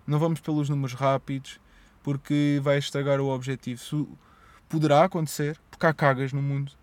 Não 0.05 0.19
vamos 0.19 0.41
pelos 0.41 0.67
números 0.67 0.93
rápidos 0.93 1.59
porque 2.03 2.59
vai 2.61 2.77
estragar 2.77 3.21
o 3.21 3.29
objetivo. 3.29 4.17
Poderá 4.67 5.05
acontecer, 5.05 5.57
porque 5.71 5.85
há 5.85 5.93
cagas 5.93 6.33
no 6.33 6.41
mundo. 6.41 6.73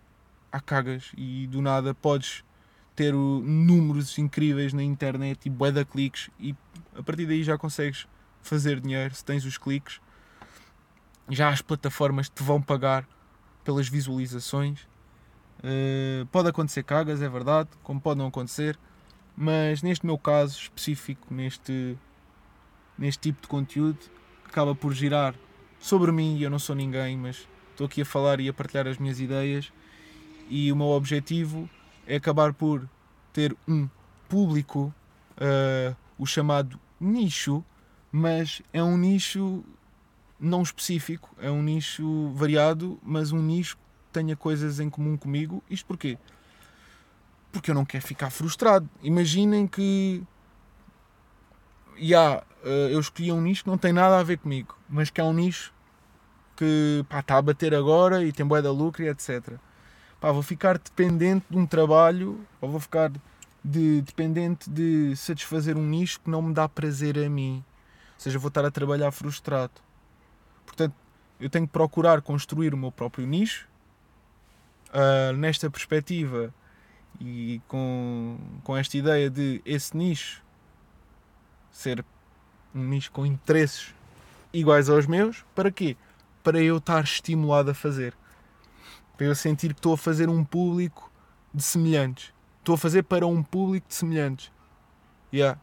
Há 0.50 0.60
cagas 0.60 1.12
e 1.16 1.46
do 1.46 1.60
nada 1.60 1.94
podes 1.94 2.42
ter 2.96 3.12
números 3.12 4.18
incríveis 4.18 4.72
na 4.72 4.82
internet 4.82 5.46
e 5.46 5.50
bué 5.50 5.72
cliques 5.84 6.30
e 6.38 6.54
a 6.94 7.02
partir 7.02 7.26
daí 7.26 7.42
já 7.42 7.56
consegues 7.56 8.06
fazer 8.42 8.80
dinheiro 8.80 9.14
se 9.14 9.24
tens 9.24 9.44
os 9.44 9.56
cliques 9.56 10.00
já 11.30 11.48
as 11.48 11.62
plataformas 11.62 12.28
te 12.28 12.42
vão 12.42 12.60
pagar 12.60 13.06
pelas 13.64 13.88
visualizações. 13.88 14.80
Uh, 15.60 16.26
pode 16.32 16.48
acontecer 16.48 16.82
cagas, 16.82 17.22
é 17.22 17.28
verdade, 17.28 17.68
como 17.82 18.00
pode 18.00 18.18
não 18.18 18.26
acontecer, 18.26 18.78
mas 19.36 19.82
neste 19.82 20.04
meu 20.04 20.18
caso 20.18 20.58
específico, 20.58 21.32
neste, 21.32 21.96
neste 22.98 23.20
tipo 23.20 23.42
de 23.42 23.48
conteúdo, 23.48 23.98
acaba 24.46 24.74
por 24.74 24.92
girar 24.92 25.34
sobre 25.78 26.10
mim 26.12 26.36
e 26.36 26.42
eu 26.42 26.50
não 26.50 26.58
sou 26.58 26.74
ninguém, 26.74 27.16
mas 27.16 27.48
estou 27.70 27.86
aqui 27.86 28.02
a 28.02 28.04
falar 28.04 28.40
e 28.40 28.48
a 28.48 28.52
partilhar 28.52 28.86
as 28.86 28.98
minhas 28.98 29.20
ideias 29.20 29.72
e 30.48 30.72
o 30.72 30.76
meu 30.76 30.88
objetivo 30.88 31.70
é 32.06 32.16
acabar 32.16 32.52
por 32.52 32.88
ter 33.32 33.56
um 33.68 33.88
público, 34.28 34.92
uh, 35.36 35.96
o 36.18 36.26
chamado 36.26 36.78
nicho, 37.00 37.64
mas 38.10 38.60
é 38.72 38.82
um 38.82 38.96
nicho 38.96 39.64
não 40.40 40.62
específico, 40.62 41.36
é 41.38 41.50
um 41.50 41.62
nicho 41.62 42.32
variado, 42.34 42.98
mas 43.02 43.30
um 43.30 43.42
nicho 43.42 43.76
que 43.76 43.82
tenha 44.12 44.34
coisas 44.34 44.80
em 44.80 44.88
comum 44.88 45.16
comigo. 45.16 45.62
Isto 45.68 45.86
porquê? 45.86 46.18
Porque 47.52 47.70
eu 47.70 47.74
não 47.74 47.84
quero 47.84 48.04
ficar 48.04 48.30
frustrado. 48.30 48.88
Imaginem 49.02 49.66
que 49.66 50.22
yeah, 51.98 52.42
eu 52.90 52.98
escolhi 52.98 53.30
um 53.30 53.40
nicho 53.40 53.64
que 53.64 53.70
não 53.70 53.78
tem 53.78 53.92
nada 53.92 54.18
a 54.18 54.22
ver 54.22 54.38
comigo, 54.38 54.76
mas 54.88 55.10
que 55.10 55.20
é 55.20 55.24
um 55.24 55.32
nicho 55.32 55.72
que 56.56 57.04
pá, 57.08 57.20
está 57.20 57.36
a 57.36 57.42
bater 57.42 57.74
agora 57.74 58.24
e 58.24 58.32
tem 58.32 58.46
boa 58.46 58.62
da 58.62 58.70
lucro 58.70 59.02
e 59.02 59.08
etc. 59.08 59.54
Pá, 60.20 60.32
vou 60.32 60.42
ficar 60.42 60.78
dependente 60.78 61.46
de 61.50 61.56
um 61.56 61.66
trabalho, 61.66 62.46
ou 62.60 62.70
vou 62.70 62.80
ficar 62.80 63.10
de, 63.64 64.02
dependente 64.02 64.68
de 64.68 65.14
satisfazer 65.16 65.76
um 65.76 65.86
nicho 65.86 66.20
que 66.20 66.30
não 66.30 66.42
me 66.42 66.54
dá 66.54 66.68
prazer 66.68 67.18
a 67.18 67.28
mim. 67.28 67.64
Ou 68.14 68.20
seja, 68.20 68.38
vou 68.38 68.48
estar 68.48 68.64
a 68.64 68.70
trabalhar 68.70 69.10
frustrado. 69.10 69.72
Portanto, 70.70 70.94
eu 71.40 71.50
tenho 71.50 71.66
que 71.66 71.72
procurar 71.72 72.22
construir 72.22 72.72
o 72.72 72.76
meu 72.76 72.92
próprio 72.92 73.26
nicho. 73.26 73.68
Uh, 74.88 75.32
nesta 75.36 75.70
perspectiva, 75.70 76.52
e 77.20 77.60
com, 77.68 78.38
com 78.64 78.76
esta 78.76 78.96
ideia 78.96 79.30
de 79.30 79.60
esse 79.64 79.96
nicho 79.96 80.42
ser 81.70 82.04
um 82.74 82.84
nicho 82.84 83.12
com 83.12 83.24
interesses 83.24 83.94
iguais 84.52 84.88
aos 84.88 85.06
meus, 85.06 85.44
para 85.54 85.70
quê? 85.70 85.96
Para 86.42 86.60
eu 86.60 86.78
estar 86.78 87.02
estimulado 87.04 87.70
a 87.70 87.74
fazer. 87.74 88.14
Para 89.16 89.26
eu 89.26 89.34
sentir 89.34 89.74
que 89.74 89.78
estou 89.78 89.94
a 89.94 89.98
fazer 89.98 90.28
um 90.28 90.44
público 90.44 91.10
de 91.52 91.62
semelhantes. 91.62 92.32
Estou 92.58 92.74
a 92.74 92.78
fazer 92.78 93.02
para 93.04 93.26
um 93.26 93.42
público 93.42 93.88
de 93.88 93.94
semelhantes. 93.94 94.50
Yeah. 95.32 95.60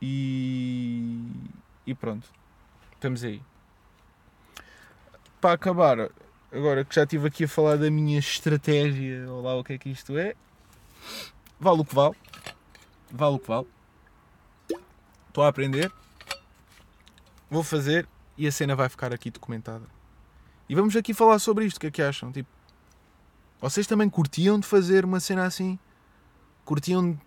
E, 0.00 1.30
e 1.86 1.94
pronto. 1.94 2.28
Estamos 2.94 3.24
aí. 3.24 3.42
Para 5.40 5.54
acabar, 5.54 6.10
agora 6.52 6.84
que 6.84 6.94
já 6.94 7.04
estive 7.04 7.28
aqui 7.28 7.44
a 7.44 7.48
falar 7.48 7.76
da 7.76 7.90
minha 7.90 8.18
estratégia, 8.18 9.26
ou 9.30 9.42
lá 9.42 9.56
o 9.56 9.64
que 9.64 9.72
é 9.72 9.78
que 9.78 9.88
isto 9.88 10.18
é, 10.18 10.34
vale 11.58 11.80
o 11.80 11.84
que 11.84 11.94
vale. 11.94 12.14
Vale 13.10 13.36
o 13.36 13.38
que 13.38 13.48
vale. 13.48 13.66
Estou 15.28 15.44
a 15.44 15.48
aprender. 15.48 15.90
Vou 17.50 17.64
fazer 17.64 18.06
e 18.36 18.46
a 18.46 18.52
cena 18.52 18.76
vai 18.76 18.88
ficar 18.88 19.12
aqui 19.12 19.30
documentada. 19.30 19.84
E 20.68 20.74
vamos 20.74 20.94
aqui 20.94 21.14
falar 21.14 21.38
sobre 21.38 21.64
isto. 21.64 21.78
O 21.78 21.80
que 21.80 21.86
é 21.86 21.90
que 21.90 22.02
acham? 22.02 22.30
Tipo, 22.30 22.48
vocês 23.60 23.86
também 23.86 24.08
curtiam 24.08 24.58
de 24.58 24.66
fazer 24.66 25.04
uma 25.04 25.20
cena 25.20 25.44
assim? 25.44 25.78
Curtiam 26.64 27.12
de 27.12 27.18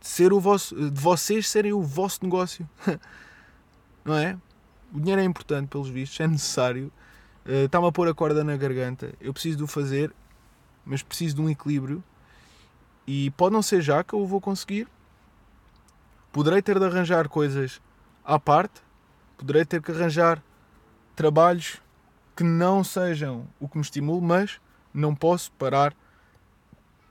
ser 0.00 0.32
o 0.32 0.40
vosso, 0.40 0.74
de 0.90 1.00
vocês 1.00 1.48
serem 1.48 1.72
o 1.72 1.82
vosso 1.82 2.20
negócio? 2.22 2.68
Não 4.04 4.14
é? 4.14 4.36
O 4.92 4.98
dinheiro 4.98 5.20
é 5.20 5.24
importante, 5.24 5.68
pelos 5.68 5.88
vistos, 5.88 6.18
é 6.20 6.26
necessário. 6.26 6.92
Está-me 7.46 7.86
a 7.86 7.92
pôr 7.92 8.08
a 8.08 8.14
corda 8.14 8.42
na 8.42 8.56
garganta. 8.56 9.12
Eu 9.20 9.32
preciso 9.32 9.58
de 9.58 9.64
o 9.64 9.66
fazer, 9.66 10.14
mas 10.84 11.02
preciso 11.02 11.36
de 11.36 11.42
um 11.42 11.50
equilíbrio. 11.50 12.02
E 13.06 13.30
pode 13.32 13.52
não 13.52 13.62
ser 13.62 13.82
já 13.82 14.02
que 14.02 14.14
eu 14.14 14.26
vou 14.26 14.40
conseguir. 14.40 14.88
Poderei 16.32 16.62
ter 16.62 16.78
de 16.78 16.84
arranjar 16.84 17.28
coisas 17.28 17.80
à 18.24 18.38
parte. 18.38 18.80
Poderei 19.36 19.64
ter 19.64 19.82
que 19.82 19.92
arranjar 19.92 20.42
trabalhos 21.14 21.80
que 22.34 22.42
não 22.42 22.82
sejam 22.82 23.46
o 23.60 23.68
que 23.68 23.76
me 23.76 23.82
estimule, 23.82 24.20
mas 24.20 24.60
não 24.92 25.14
posso 25.14 25.52
parar 25.52 25.94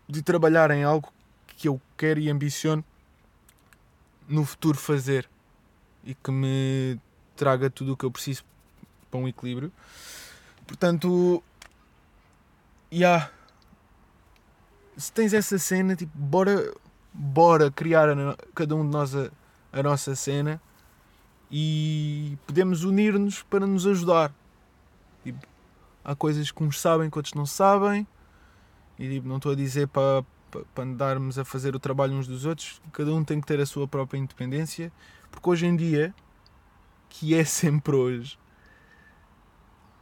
de 0.07 0.21
trabalhar 0.21 0.71
em 0.71 0.83
algo 0.83 1.13
que 1.45 1.67
eu 1.67 1.79
quero 1.95 2.19
e 2.19 2.29
ambiciono 2.29 2.83
no 4.27 4.43
futuro 4.45 4.77
fazer 4.77 5.29
e 6.03 6.13
que 6.13 6.31
me 6.31 6.99
traga 7.35 7.69
tudo 7.69 7.93
o 7.93 7.97
que 7.97 8.03
eu 8.03 8.11
preciso 8.11 8.43
para 9.09 9.19
um 9.19 9.27
equilíbrio. 9.27 9.71
Portanto. 10.73 11.43
Yeah. 12.91 13.29
Se 14.97 15.11
tens 15.11 15.31
essa 15.31 15.59
cena, 15.59 15.95
tipo, 15.95 16.11
bora, 16.17 16.73
bora 17.13 17.69
criar 17.69 18.09
a, 18.09 18.35
cada 18.55 18.75
um 18.75 18.83
de 18.83 18.91
nós 18.91 19.15
a, 19.15 19.29
a 19.71 19.83
nossa 19.83 20.15
cena 20.15 20.59
e 21.49 22.37
podemos 22.47 22.83
unir-nos 22.83 23.43
para 23.43 23.67
nos 23.67 23.85
ajudar. 23.85 24.33
Tipo, 25.23 25.45
há 26.03 26.15
coisas 26.15 26.49
que 26.49 26.63
uns 26.63 26.81
sabem 26.81 27.07
que 27.07 27.17
outros 27.17 27.35
não 27.35 27.45
sabem 27.45 28.07
e 28.97 29.07
tipo, 29.09 29.27
não 29.27 29.37
estou 29.37 29.51
a 29.51 29.55
dizer 29.55 29.87
para, 29.87 30.25
para 30.73 30.83
andarmos 30.83 31.37
a 31.37 31.45
fazer 31.45 31.75
o 31.75 31.79
trabalho 31.79 32.13
uns 32.13 32.27
dos 32.27 32.45
outros, 32.45 32.81
cada 32.91 33.13
um 33.13 33.23
tem 33.23 33.39
que 33.39 33.45
ter 33.45 33.59
a 33.59 33.65
sua 33.65 33.87
própria 33.87 34.17
independência, 34.19 34.91
porque 35.31 35.49
hoje 35.49 35.65
em 35.67 35.75
dia, 35.75 36.13
que 37.09 37.35
é 37.35 37.43
sempre 37.45 37.95
hoje, 37.95 38.37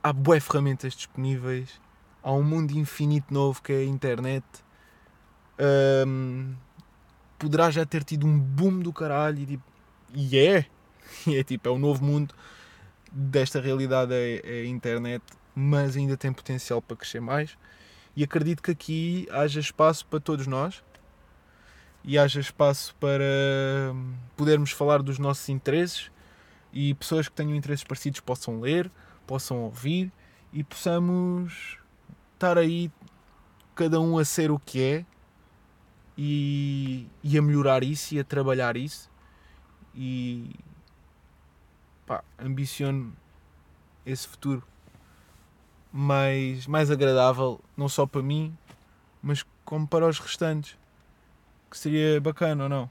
há 0.04 0.14
boas 0.14 0.44
ferramentas 0.44 0.94
disponíveis, 0.94 1.80
há 2.24 2.32
um 2.32 2.44
mundo 2.44 2.72
infinito 2.72 3.34
novo 3.34 3.62
que 3.62 3.72
é 3.72 3.78
a 3.78 3.86
internet. 3.86 4.46
Um, 6.08 6.56
poderá 7.38 7.70
já 7.70 7.86
ter 7.86 8.04
tido 8.04 8.26
um 8.26 8.38
boom 8.40 8.80
do 8.80 8.92
caralho 8.92 9.40
e, 9.40 9.46
tipo, 9.46 9.64
é, 10.36 10.66
e 11.28 11.36
é 11.38 11.44
tipo, 11.44 11.68
é 11.68 11.72
o 11.72 11.78
novo 11.78 12.04
mundo 12.04 12.34
desta 13.12 13.60
realidade 13.60 14.14
é, 14.14 14.42
é 14.44 14.62
a 14.62 14.66
internet, 14.66 15.24
mas 15.54 15.98
ainda 15.98 16.16
tem 16.16 16.32
potencial 16.32 16.82
para 16.82 16.96
crescer 16.98 17.20
mais. 17.20 17.58
E 18.16 18.24
acredito 18.24 18.62
que 18.62 18.72
aqui 18.72 19.28
haja 19.32 19.60
espaço 19.60 20.06
para 20.06 20.20
todos 20.20 20.48
nós 20.48 20.84
e 22.04 22.18
haja 22.18 22.40
espaço 22.40 22.96
para 23.00 23.24
hum, 23.94 24.14
podermos 24.36 24.72
falar 24.72 25.02
dos 25.02 25.20
nossos 25.20 25.48
interesses 25.50 26.12
e 26.74 26.94
pessoas 26.94 27.28
que 27.28 27.36
tenham 27.36 27.56
interesses 27.56 27.84
parecidos 27.84 28.20
possam 28.20 28.60
ler, 28.60 28.90
possam 29.32 29.64
ouvir 29.64 30.12
e 30.52 30.62
possamos 30.62 31.78
estar 32.34 32.58
aí 32.58 32.92
cada 33.74 33.98
um 34.02 34.18
a 34.18 34.26
ser 34.26 34.52
o 34.52 34.60
que 34.60 34.84
é 34.84 35.06
e, 36.18 37.08
e 37.24 37.38
a 37.38 37.42
melhorar 37.42 37.82
isso 37.82 38.14
e 38.14 38.20
a 38.20 38.26
trabalhar 38.26 38.76
isso 38.76 39.10
e 39.96 40.54
pá, 42.06 42.22
ambiciono 42.38 43.16
esse 44.06 44.28
futuro 44.28 44.62
mais, 45.94 46.68
mais 46.68 46.92
agradável, 46.92 47.62
não 47.78 47.88
só 47.88 48.06
para 48.06 48.22
mim, 48.22 48.54
mas 49.24 49.46
como 49.64 49.88
para 49.88 50.10
os 50.10 50.20
restantes. 50.20 50.78
Que 51.70 51.78
seria 51.78 52.20
bacana 52.20 52.64
ou 52.64 52.70
não? 52.70 52.90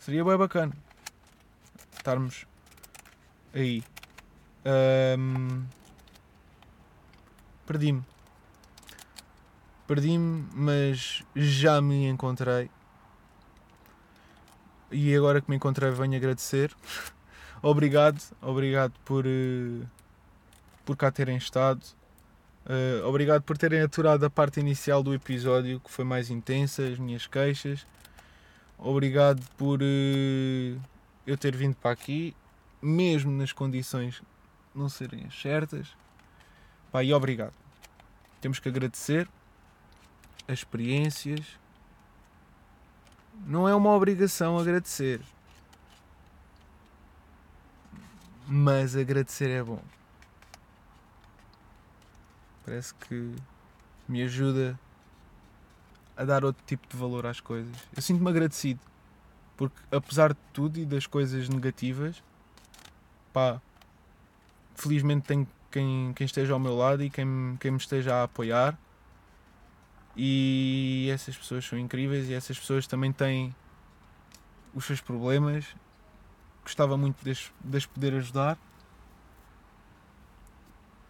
Seria 0.00 0.24
bem 0.24 0.36
bacana 0.36 0.72
estarmos 1.96 2.46
aí. 3.54 3.91
Um, 4.64 5.64
Perdi-me. 7.66 8.02
Perdi-me, 9.86 10.46
mas 10.52 11.22
já 11.34 11.80
me 11.80 12.06
encontrei. 12.06 12.70
E 14.90 15.14
agora 15.16 15.40
que 15.40 15.48
me 15.48 15.56
encontrei, 15.56 15.90
venho 15.90 16.16
agradecer. 16.16 16.74
obrigado, 17.62 18.20
obrigado 18.40 18.92
por, 19.04 19.24
uh, 19.26 19.86
por 20.84 20.96
cá 20.96 21.10
terem 21.10 21.36
estado. 21.36 21.82
Uh, 22.66 23.06
obrigado 23.06 23.42
por 23.42 23.56
terem 23.56 23.80
aturado 23.80 24.24
a 24.24 24.30
parte 24.30 24.60
inicial 24.60 25.02
do 25.02 25.14
episódio 25.14 25.80
que 25.80 25.90
foi 25.90 26.04
mais 26.04 26.30
intensa, 26.30 26.82
as 26.82 26.98
minhas 26.98 27.26
queixas. 27.26 27.86
Obrigado 28.78 29.42
por 29.56 29.80
uh, 29.80 30.80
eu 31.26 31.36
ter 31.38 31.56
vindo 31.56 31.76
para 31.76 31.92
aqui, 31.92 32.36
mesmo 32.80 33.32
nas 33.32 33.52
condições 33.52 34.22
não 34.74 34.88
serem 34.88 35.24
as 35.26 35.40
certas. 35.40 35.96
Pá, 36.90 37.02
e 37.02 37.12
obrigado. 37.12 37.54
Temos 38.40 38.58
que 38.58 38.68
agradecer 38.68 39.28
as 40.48 40.58
experiências. 40.58 41.58
Não 43.46 43.68
é 43.68 43.74
uma 43.74 43.90
obrigação 43.90 44.58
agradecer. 44.58 45.20
Mas 48.46 48.96
agradecer 48.96 49.50
é 49.50 49.62
bom. 49.62 49.82
Parece 52.64 52.94
que 52.94 53.34
me 54.08 54.22
ajuda 54.22 54.78
a 56.16 56.24
dar 56.24 56.44
outro 56.44 56.62
tipo 56.66 56.86
de 56.88 56.96
valor 56.96 57.26
às 57.26 57.40
coisas. 57.40 57.74
Eu 57.94 58.02
sinto-me 58.02 58.28
agradecido. 58.28 58.80
Porque 59.56 59.80
apesar 59.90 60.32
de 60.32 60.38
tudo 60.52 60.78
e 60.78 60.84
das 60.84 61.06
coisas 61.06 61.48
negativas, 61.48 62.22
pá, 63.32 63.60
felizmente 64.74 65.26
tenho 65.26 65.46
quem, 65.70 66.12
quem 66.14 66.24
esteja 66.24 66.52
ao 66.52 66.58
meu 66.58 66.76
lado 66.76 67.02
e 67.02 67.10
quem, 67.10 67.56
quem 67.58 67.70
me 67.70 67.78
esteja 67.78 68.14
a 68.14 68.22
apoiar. 68.24 68.78
E 70.14 71.08
essas 71.12 71.36
pessoas 71.36 71.64
são 71.64 71.78
incríveis 71.78 72.28
e 72.28 72.34
essas 72.34 72.58
pessoas 72.58 72.86
também 72.86 73.12
têm 73.12 73.54
os 74.74 74.84
seus 74.84 75.00
problemas. 75.00 75.66
Gostava 76.62 76.96
muito 76.96 77.24
de 77.24 77.76
as 77.76 77.86
poder 77.86 78.14
ajudar. 78.14 78.58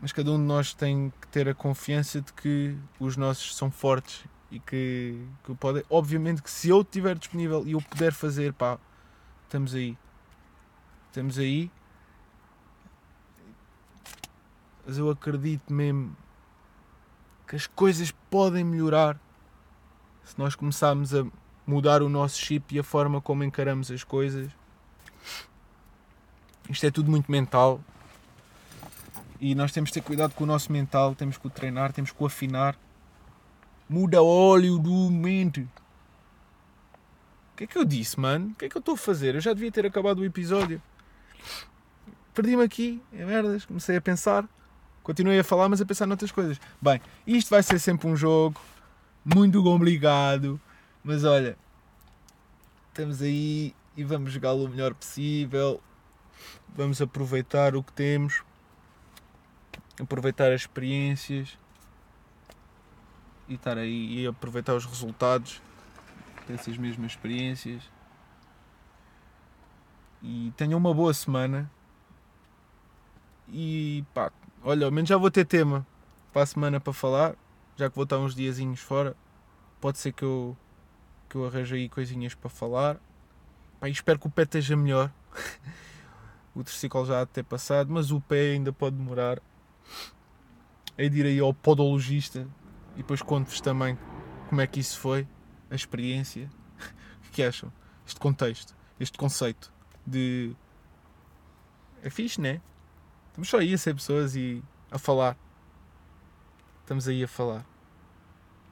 Mas 0.01 0.13
cada 0.13 0.31
um 0.33 0.37
de 0.37 0.45
nós 0.45 0.73
tem 0.73 1.13
que 1.21 1.29
ter 1.29 1.49
a 1.49 1.55
confiança 1.55 2.21
de 2.21 2.33
que 2.33 2.77
os 2.99 3.17
nossos 3.17 3.55
são 3.55 3.71
fortes 3.71 4.25
e 4.51 4.59
que, 4.59 5.25
que 5.45 5.55
podem. 5.55 5.85
Obviamente 5.91 6.43
que 6.43 6.51
se 6.51 6.69
eu 6.69 6.81
estiver 6.83 7.17
disponível 7.17 7.65
e 7.67 7.73
eu 7.73 7.81
puder 7.81 8.13
fazer, 8.13 8.53
pá, 8.53 8.79
estamos 9.45 9.75
aí. 9.75 9.97
Estamos 11.09 11.39
aí 11.39 11.71
mas 14.87 14.99
eu 14.99 15.11
acredito 15.11 15.73
mesmo 15.73 16.17
que 17.47 17.57
as 17.57 17.67
coisas 17.67 18.11
podem 18.31 18.65
melhorar 18.65 19.19
se 20.25 20.39
nós 20.39 20.55
começarmos 20.55 21.15
a 21.15 21.27
mudar 21.67 22.03
o 22.03 22.09
nosso 22.09 22.39
chip 22.39 22.75
e 22.75 22.79
a 22.79 22.83
forma 22.83 23.21
como 23.21 23.45
encaramos 23.45 23.91
as 23.91 24.05
coisas. 24.05 24.51
Isto 26.69 26.87
é 26.87 26.91
tudo 26.91 27.11
muito 27.11 27.31
mental 27.31 27.81
e 29.41 29.57
nós 29.57 29.73
temos 29.73 29.91
de 29.91 29.95
ter 29.95 30.03
cuidado 30.03 30.35
com 30.35 30.45
o 30.45 30.47
nosso 30.47 30.71
mental, 30.71 31.17
temos 31.17 31.37
que 31.37 31.47
o 31.49 31.51
treinar, 31.51 31.93
temos 31.93 32.13
que 32.13 32.23
o 32.23 32.27
afinar. 32.27 32.79
Muda 33.89 34.23
óleo 34.23 34.79
do 34.79 35.11
mente. 35.11 35.63
O 37.53 37.57
que 37.57 37.65
é 37.65 37.67
que 37.67 37.77
eu 37.77 37.85
disse, 37.85 38.21
mano? 38.21 38.51
O 38.51 38.55
que 38.55 38.67
é 38.67 38.69
que 38.69 38.77
eu 38.77 38.81
estou 38.81 38.95
a 38.95 38.97
fazer? 38.97 39.35
Eu 39.35 39.41
já 39.41 39.53
devia 39.53 39.73
ter 39.73 39.85
acabado 39.85 40.21
o 40.21 40.25
episódio. 40.25 40.81
Perdi-me 42.33 42.63
aqui, 42.63 43.03
é 43.13 43.25
merdas, 43.25 43.65
comecei 43.65 43.97
a 43.97 44.01
pensar. 44.01 44.49
Continuei 45.03 45.39
a 45.39 45.45
falar, 45.45 45.69
mas 45.69 45.81
a 45.81 45.87
pensar 45.87 46.07
noutras 46.07 46.31
coisas. 46.31 46.61
Bem, 46.81 47.01
isto 47.27 47.51
vai 47.51 47.63
ser 47.63 47.79
sempre 47.79 48.07
um 48.07 48.17
jogo. 48.17 48.61
muito 49.25 49.63
complicado. 49.63 50.61
Mas 51.03 51.25
olha, 51.25 51.57
estamos 52.89 53.21
aí 53.21 53.75
e 53.97 54.05
vamos 54.05 54.33
jogá-lo 54.33 54.65
o 54.65 54.69
melhor 54.69 54.95
possível. 54.95 55.81
Vamos 56.75 57.03
aproveitar 57.03 57.77
o 57.77 57.83
que 57.83 57.93
temos, 57.93 58.43
aproveitar 60.01 60.53
as 60.53 60.63
experiências 60.63 61.59
e 63.49 63.55
estar 63.55 63.77
aí 63.77 64.21
e 64.21 64.27
aproveitar 64.27 64.75
os 64.75 64.87
resultados 64.87 65.61
dessas 66.49 66.77
mesmas 66.79 67.13
experiências. 67.13 67.83
E 70.23 70.53
tenham 70.57 70.79
uma 70.79 70.95
boa 70.95 71.13
semana. 71.13 71.71
E 73.49 74.05
pá, 74.15 74.31
olha, 74.65 74.87
ao 74.87 74.93
menos 74.93 75.09
já 75.09 75.17
vou 75.17 75.31
ter 75.31 75.45
tema 75.45 75.87
para 76.33 76.43
a 76.43 76.47
semana 76.47 76.81
para 76.81 76.93
falar, 76.93 77.37
já 77.77 77.89
que 77.89 77.97
vou 77.97 78.05
estar 78.05 78.19
uns 78.19 78.35
diazinhos 78.35 78.81
fora. 78.81 79.17
Pode 79.81 79.99
ser 79.99 80.13
que 80.13 80.23
eu, 80.23 80.57
que 81.29 81.37
eu 81.37 81.47
arranje 81.47 81.75
aí 81.75 81.89
coisinhas 81.89 82.35
para 82.35 82.49
falar. 82.49 83.01
Pá, 83.81 83.89
espero 83.89 84.19
que 84.19 84.27
o 84.27 84.31
pé 84.31 84.43
esteja 84.43 84.77
melhor. 84.77 85.13
o 86.55 86.63
triciclo 86.63 87.05
já 87.05 87.21
há 87.21 87.25
de 87.25 87.31
ter 87.31 87.45
passado, 87.45 87.93
mas 87.93 88.11
o 88.11 88.21
pé 88.21 88.53
ainda 88.53 88.73
pode 88.73 88.97
demorar. 88.97 89.41
Hei 90.97 91.09
de 91.09 91.21
ir 91.21 91.27
aí 91.27 91.41
ao 91.41 91.53
podologista 91.53 92.47
e 92.95 92.99
depois 92.99 93.23
conto-vos 93.23 93.61
também 93.61 93.99
como 94.49 94.61
é 94.61 94.67
que 94.67 94.81
isso 94.81 95.01
foi, 95.01 95.27
a 95.71 95.75
experiência. 95.75 96.51
O 97.27 97.35
que 97.35 97.43
acham? 97.43 97.73
Este 98.07 98.21
contexto, 98.21 98.77
este 99.01 99.17
conceito 99.17 99.73
de. 100.07 100.55
É 102.03 102.11
fixe, 102.11 102.39
né? 102.39 102.61
Estamos 103.33 103.49
só 103.49 103.59
aí 103.61 103.73
a 103.73 103.79
ser 103.79 103.95
pessoas 103.95 104.37
e 104.37 104.63
a 104.91 104.99
falar. 104.99 105.39
Estamos 106.83 107.09
aí 107.09 107.25
a 107.25 107.29
falar. 107.29 107.65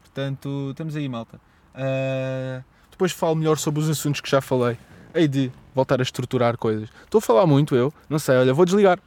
Portanto, 0.03 0.69
estamos 0.69 0.95
aí, 0.95 1.09
malta. 1.09 1.41
Uh, 1.75 2.63
depois 2.91 3.11
falo 3.11 3.37
melhor 3.37 3.57
sobre 3.57 3.81
os 3.81 3.89
assuntos 3.89 4.21
que 4.21 4.29
já 4.29 4.43
falei. 4.43 4.77
Hei 5.15 5.27
de 5.27 5.51
voltar 5.75 5.99
a 5.99 6.03
estruturar 6.03 6.59
coisas. 6.59 6.91
Estou 7.05 7.21
a 7.21 7.23
falar 7.23 7.47
muito 7.47 7.75
eu, 7.75 7.91
não 8.07 8.19
sei, 8.19 8.37
olha, 8.37 8.53
vou 8.53 8.67
desligar. 8.67 9.01